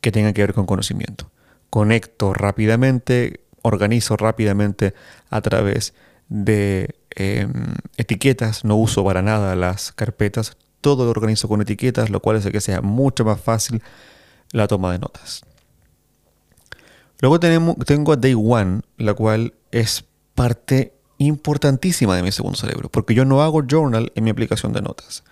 que 0.00 0.12
tenga 0.12 0.32
que 0.32 0.42
ver 0.42 0.54
con 0.54 0.66
conocimiento. 0.66 1.30
Conecto 1.68 2.32
rápidamente, 2.32 3.40
organizo 3.62 4.16
rápidamente 4.16 4.94
a 5.30 5.40
través 5.40 5.94
de 6.28 6.94
em, 7.10 7.74
etiquetas, 7.96 8.64
no 8.64 8.76
uso 8.76 9.04
para 9.04 9.22
nada 9.22 9.56
las 9.56 9.90
carpetas, 9.92 10.56
todo 10.80 11.04
lo 11.04 11.10
organizo 11.10 11.48
con 11.48 11.60
etiquetas, 11.60 12.10
lo 12.10 12.20
cual 12.20 12.36
hace 12.36 12.52
que 12.52 12.60
sea 12.60 12.82
mucho 12.82 13.24
más 13.24 13.40
fácil 13.40 13.82
la 14.52 14.68
toma 14.68 14.92
de 14.92 15.00
notas. 15.00 15.42
Luego 17.20 17.40
tenemos, 17.40 17.76
tengo 17.84 18.12
a 18.12 18.16
Day 18.16 18.34
One, 18.36 18.82
la 18.98 19.14
cual 19.14 19.54
es 19.72 20.04
parte 20.34 20.95
importantísima 21.18 22.16
de 22.16 22.22
mi 22.22 22.32
segundo 22.32 22.58
cerebro, 22.58 22.88
porque 22.90 23.14
yo 23.14 23.24
no 23.24 23.42
hago 23.42 23.62
journal 23.66 24.12
en 24.14 24.24
mi 24.24 24.30
aplicación 24.30 24.72
de 24.72 24.82
notas, 24.82 25.24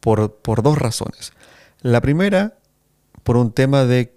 por, 0.00 0.34
por 0.34 0.62
dos 0.62 0.78
razones. 0.78 1.32
La 1.82 2.00
primera, 2.00 2.54
por 3.22 3.36
un 3.36 3.52
tema 3.52 3.84
de 3.84 4.12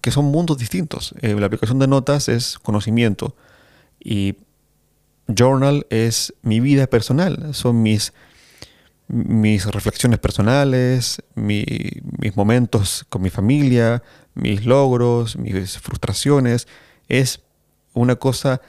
que 0.00 0.10
son 0.10 0.26
mundos 0.26 0.58
distintos. 0.58 1.14
Eh, 1.20 1.34
la 1.34 1.46
aplicación 1.46 1.78
de 1.78 1.86
notas 1.86 2.28
es 2.28 2.58
conocimiento 2.58 3.36
y 4.00 4.36
journal 5.28 5.86
es 5.90 6.34
mi 6.42 6.60
vida 6.60 6.86
personal, 6.86 7.54
son 7.54 7.82
mis, 7.82 8.12
mis 9.08 9.66
reflexiones 9.66 10.18
personales, 10.18 11.22
mis 11.34 12.36
momentos 12.36 13.06
con 13.08 13.22
mi 13.22 13.30
familia, 13.30 14.02
mis 14.34 14.66
logros, 14.66 15.36
mis 15.36 15.78
frustraciones. 15.78 16.66
Es 17.08 17.40
una 17.92 18.16
cosa 18.16 18.60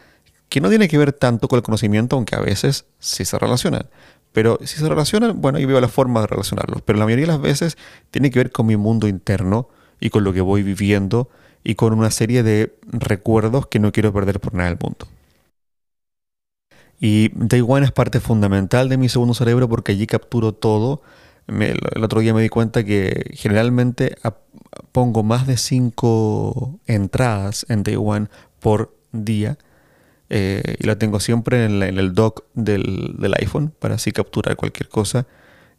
que 0.49 0.61
no 0.61 0.69
tiene 0.69 0.87
que 0.87 0.97
ver 0.97 1.13
tanto 1.13 1.47
con 1.47 1.57
el 1.57 1.63
conocimiento, 1.63 2.15
aunque 2.15 2.35
a 2.35 2.39
veces 2.39 2.85
sí 2.99 3.25
se 3.25 3.37
relacionan. 3.37 3.87
Pero 4.31 4.59
si 4.63 4.77
se 4.77 4.89
relacionan, 4.89 5.41
bueno, 5.41 5.59
yo 5.59 5.67
veo 5.67 5.79
la 5.79 5.87
forma 5.87 6.21
de 6.21 6.27
relacionarlos. 6.27 6.81
Pero 6.81 6.99
la 6.99 7.05
mayoría 7.05 7.25
de 7.25 7.31
las 7.31 7.41
veces 7.41 7.77
tiene 8.11 8.31
que 8.31 8.39
ver 8.39 8.51
con 8.51 8.65
mi 8.65 8.75
mundo 8.75 9.07
interno 9.07 9.69
y 9.99 10.09
con 10.09 10.23
lo 10.23 10.33
que 10.33 10.41
voy 10.41 10.61
viviendo 10.61 11.29
y 11.63 11.75
con 11.75 11.93
una 11.93 12.11
serie 12.11 12.43
de 12.43 12.75
recuerdos 12.83 13.67
que 13.67 13.79
no 13.79 13.91
quiero 13.91 14.13
perder 14.13 14.39
por 14.39 14.53
nada 14.53 14.69
del 14.69 14.77
mundo. 14.81 15.07
Y 16.99 17.29
Day 17.33 17.63
One 17.65 17.85
es 17.85 17.91
parte 17.91 18.19
fundamental 18.19 18.89
de 18.89 18.97
mi 18.97 19.09
segundo 19.09 19.33
cerebro 19.33 19.67
porque 19.67 19.93
allí 19.93 20.07
capturo 20.07 20.53
todo. 20.53 21.01
el 21.47 22.03
otro 22.03 22.19
día 22.19 22.33
me 22.33 22.41
di 22.41 22.49
cuenta 22.49 22.83
que 22.83 23.31
generalmente 23.33 24.15
pongo 24.91 25.23
más 25.23 25.47
de 25.47 25.57
cinco 25.57 26.79
entradas 26.87 27.65
en 27.69 27.83
Day 27.83 27.95
One 27.97 28.27
por 28.59 28.95
día 29.11 29.57
eh, 30.29 30.77
y 30.79 30.85
la 30.85 30.97
tengo 30.97 31.19
siempre 31.19 31.65
en, 31.65 31.83
el 31.83 32.13
dock 32.13 32.45
del, 32.53 33.33
iPhone 33.39 33.71
para 33.77 33.95
así 33.95 34.11
capturar 34.11 34.55
cualquier 34.55 34.89
cosa 34.89 35.27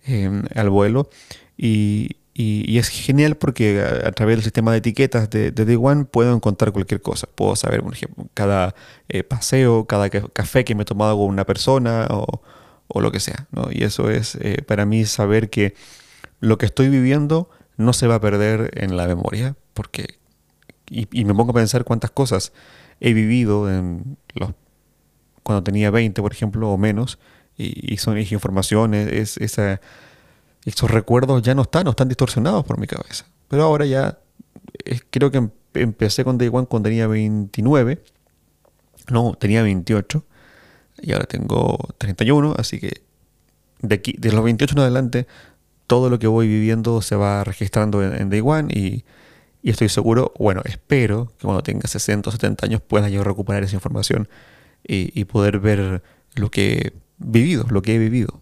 em, 0.04 0.44
al 0.54 0.70
vuelo. 0.70 1.10
Y, 1.56 2.16
es 2.38 2.88
genial 2.88 3.36
porque 3.36 3.80
a, 3.80 4.12
través 4.12 4.36
del 4.36 4.42
sistema 4.44 4.70
de 4.70 4.78
etiquetas 4.78 5.30
de, 5.30 5.52
de 5.52 5.64
Day 5.64 5.78
One 5.80 6.04
puedo 6.04 6.34
encontrar 6.34 6.72
cualquier 6.72 7.00
cosa. 7.00 7.26
Puedo 7.34 7.56
saber, 7.56 7.82
por 7.82 7.94
ejemplo, 7.94 8.26
cada 8.34 8.74
eh, 9.08 9.22
paseo, 9.22 9.86
cada 9.86 10.10
café 10.10 10.64
que 10.64 10.74
me 10.74 10.82
he 10.82 10.84
tomado 10.84 11.16
con 11.16 11.28
una 11.28 11.46
persona 11.46 12.06
o, 12.10 12.42
lo 13.00 13.10
que 13.10 13.20
sea. 13.20 13.48
Y 13.70 13.84
eso 13.84 14.10
es 14.10 14.36
eh, 14.36 14.62
para 14.66 14.84
mí 14.84 15.06
saber 15.06 15.48
que 15.48 15.74
lo 16.40 16.58
que 16.58 16.66
estoy 16.66 16.90
viviendo 16.90 17.48
no 17.78 17.94
se 17.94 18.06
va 18.06 18.16
a 18.16 18.20
perder 18.20 18.70
en 18.74 18.98
la 18.98 19.06
memoria. 19.06 19.56
Porque, 19.72 20.18
y, 20.90 21.08
y 21.18 21.24
me 21.24 21.34
pongo 21.34 21.52
a 21.52 21.54
pensar 21.54 21.84
cuántas 21.84 22.10
cosas 22.10 22.52
he 23.00 23.12
vivido 23.12 23.70
en 23.70 24.16
los, 24.34 24.52
cuando 25.42 25.62
tenía 25.62 25.90
20, 25.90 26.20
por 26.22 26.32
ejemplo, 26.32 26.70
o 26.70 26.78
menos, 26.78 27.18
y, 27.58 27.96
son 27.96 28.18
informaciones, 28.18 29.10
es, 29.12 29.36
esa, 29.38 29.80
esos 30.64 30.90
recuerdos 30.90 31.42
ya 31.42 31.54
no 31.54 31.62
están, 31.62 31.84
no 31.84 31.90
están 31.90 32.08
distorsionados 32.08 32.64
por 32.64 32.78
mi 32.78 32.86
cabeza. 32.86 33.26
Pero 33.48 33.62
ahora 33.62 33.86
ya 33.86 34.18
creo 35.10 35.30
que 35.30 35.38
em, 35.38 35.50
empecé 35.74 36.24
con 36.24 36.36
Day 36.36 36.48
One 36.52 36.66
cuando 36.66 36.88
tenía 36.88 37.06
29, 37.06 38.02
no, 39.10 39.34
tenía 39.38 39.62
28, 39.62 40.24
y 41.02 41.12
ahora 41.12 41.26
tengo 41.26 41.78
31, 41.98 42.54
así 42.58 42.78
que 42.78 43.02
de 43.80 44.32
los 44.32 44.44
28 44.44 44.74
en 44.74 44.80
adelante, 44.80 45.26
todo 45.86 46.10
lo 46.10 46.18
que 46.18 46.26
voy 46.26 46.48
viviendo 46.48 47.00
se 47.02 47.14
va 47.14 47.44
registrando 47.44 48.02
en 48.02 48.28
Day 48.30 48.42
One 48.44 48.72
y 48.74 49.04
y 49.66 49.70
estoy 49.70 49.88
seguro, 49.88 50.32
bueno, 50.38 50.62
espero 50.64 51.26
que 51.36 51.42
cuando 51.42 51.60
tenga 51.60 51.88
60 51.88 52.30
o 52.30 52.32
70 52.32 52.66
años 52.66 52.80
pueda 52.80 53.08
yo 53.08 53.24
recuperar 53.24 53.64
esa 53.64 53.74
información 53.74 54.28
y, 54.86 55.24
poder 55.24 55.58
ver 55.58 56.04
lo 56.36 56.52
que 56.52 56.72
he 56.74 56.92
vivido, 57.18 57.66
lo 57.68 57.82
que 57.82 57.96
he 57.96 57.98
vivido. 57.98 58.40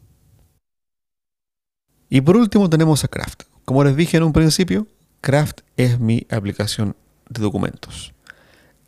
Y 2.10 2.20
por 2.20 2.36
último 2.36 2.68
tenemos 2.68 3.04
a 3.04 3.08
Craft. 3.08 3.44
Como 3.64 3.82
les 3.84 3.96
dije 3.96 4.18
en 4.18 4.24
un 4.24 4.34
principio, 4.34 4.86
Craft 5.22 5.62
es 5.78 5.98
mi 5.98 6.26
aplicación 6.28 6.94
de 7.30 7.40
documentos. 7.40 8.12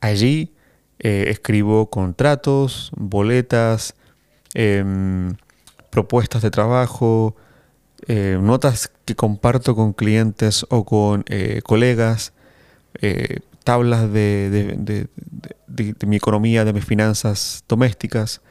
Allí 0.03 0.53
eh, 0.99 1.29
escribo 1.29 1.89
contratos, 1.89 2.91
boletas, 2.95 3.95
em, 4.53 5.37
propuestas 5.89 6.43
de 6.43 6.51
trabajo, 6.51 7.35
eh, 8.07 8.39
notas 8.39 8.93
que 9.07 9.15
comparto 9.15 9.75
con 9.75 9.93
clientes 9.95 10.67
o 10.69 10.85
con 10.85 11.25
eh, 11.29 11.63
colegas, 11.63 12.33
eh, 13.01 13.39
tablas 13.65 14.13
de, 14.13 15.09
mi 16.07 16.17
economía, 16.17 16.65
de 16.65 16.73
mis 16.73 16.85
finanzas 16.85 17.65
domésticas, 17.69 18.43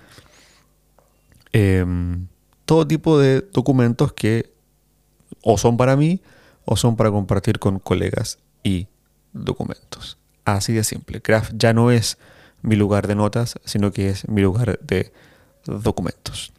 em, 1.51 2.27
todo 2.65 2.87
tipo 2.87 3.19
de 3.19 3.41
documentos 3.41 4.13
que 4.13 4.53
o 5.43 5.57
son 5.57 5.77
para 5.77 5.95
mí 5.95 6.21
o 6.63 6.75
son 6.77 6.95
para 6.95 7.11
compartir 7.11 7.59
con 7.59 7.77
colegas 7.79 8.39
y 8.63 8.87
documentos. 9.33 10.17
Así 10.45 10.73
de 10.73 10.83
simple. 10.83 11.21
Craft 11.21 11.53
ya 11.57 11.73
no 11.73 11.91
es 11.91 12.17
mi 12.61 12.75
lugar 12.75 13.07
de 13.07 13.15
notas, 13.15 13.55
sino 13.65 13.91
que 13.91 14.09
es 14.09 14.27
mi 14.27 14.41
lugar 14.41 14.79
de 14.81 15.11
documentos. 15.65 16.53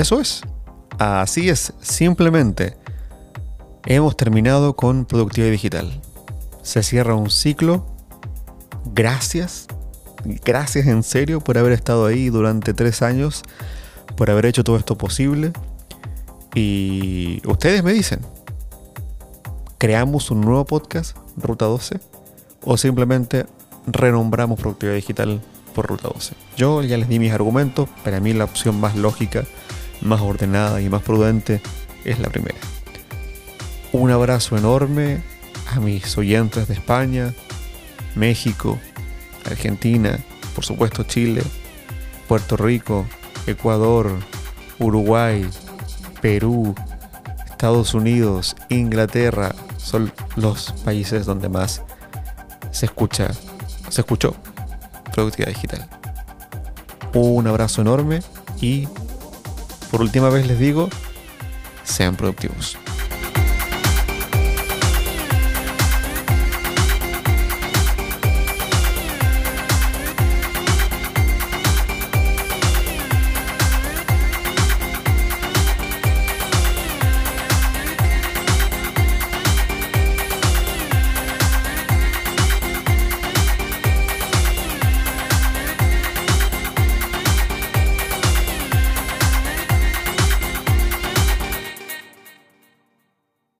Eso 0.00 0.20
es. 0.20 0.42
Así 0.98 1.48
es, 1.48 1.72
simplemente 1.80 2.76
hemos 3.86 4.16
terminado 4.16 4.76
con 4.76 5.04
productividad 5.04 5.50
digital. 5.50 6.00
Se 6.62 6.82
cierra 6.82 7.14
un 7.14 7.30
ciclo. 7.30 7.86
Gracias. 8.94 9.66
Gracias 10.44 10.86
en 10.86 11.02
serio 11.02 11.40
por 11.40 11.56
haber 11.56 11.72
estado 11.72 12.06
ahí 12.06 12.28
durante 12.28 12.74
tres 12.74 13.00
años, 13.02 13.42
por 14.16 14.30
haber 14.30 14.46
hecho 14.46 14.64
todo 14.64 14.76
esto 14.76 14.98
posible. 14.98 15.52
Y 16.54 17.40
ustedes 17.46 17.82
me 17.82 17.92
dicen, 17.92 18.20
¿creamos 19.78 20.30
un 20.30 20.42
nuevo 20.42 20.64
podcast, 20.64 21.16
Ruta 21.36 21.64
12? 21.66 22.00
¿O 22.64 22.76
simplemente 22.76 23.46
renombramos 23.86 24.60
productividad 24.60 24.96
digital 24.96 25.40
por 25.74 25.86
Ruta 25.86 26.08
12? 26.08 26.34
Yo 26.56 26.82
ya 26.82 26.98
les 26.98 27.08
di 27.08 27.18
mis 27.18 27.32
argumentos, 27.32 27.88
para 28.04 28.20
mí 28.20 28.34
la 28.34 28.44
opción 28.44 28.78
más 28.80 28.96
lógica, 28.96 29.44
más 30.00 30.20
ordenada 30.20 30.80
y 30.80 30.88
más 30.88 31.02
prudente 31.02 31.60
es 32.04 32.18
la 32.18 32.28
primera. 32.28 32.58
Un 33.92 34.10
abrazo 34.10 34.56
enorme 34.56 35.22
a 35.72 35.80
mis 35.80 36.16
oyentes 36.16 36.68
de 36.68 36.74
España, 36.74 37.34
México, 38.14 38.78
Argentina, 39.44 40.18
por 40.54 40.64
supuesto 40.64 41.04
Chile, 41.04 41.42
Puerto 42.28 42.56
Rico, 42.56 43.06
Ecuador, 43.46 44.10
Uruguay, 44.78 45.48
Perú, 46.20 46.74
Estados 47.48 47.94
Unidos, 47.94 48.56
Inglaterra, 48.68 49.54
son 49.76 50.12
los 50.36 50.72
países 50.84 51.26
donde 51.26 51.48
más 51.48 51.82
se 52.70 52.86
escucha, 52.86 53.30
se 53.88 54.00
escuchó 54.00 54.34
productividad 55.12 55.52
digital. 55.52 55.88
Un 57.12 57.46
abrazo 57.46 57.82
enorme 57.82 58.20
y 58.60 58.88
por 59.90 60.00
última 60.00 60.30
vez 60.30 60.46
les 60.46 60.58
digo, 60.58 60.88
sean 61.84 62.16
productivos. 62.16 62.76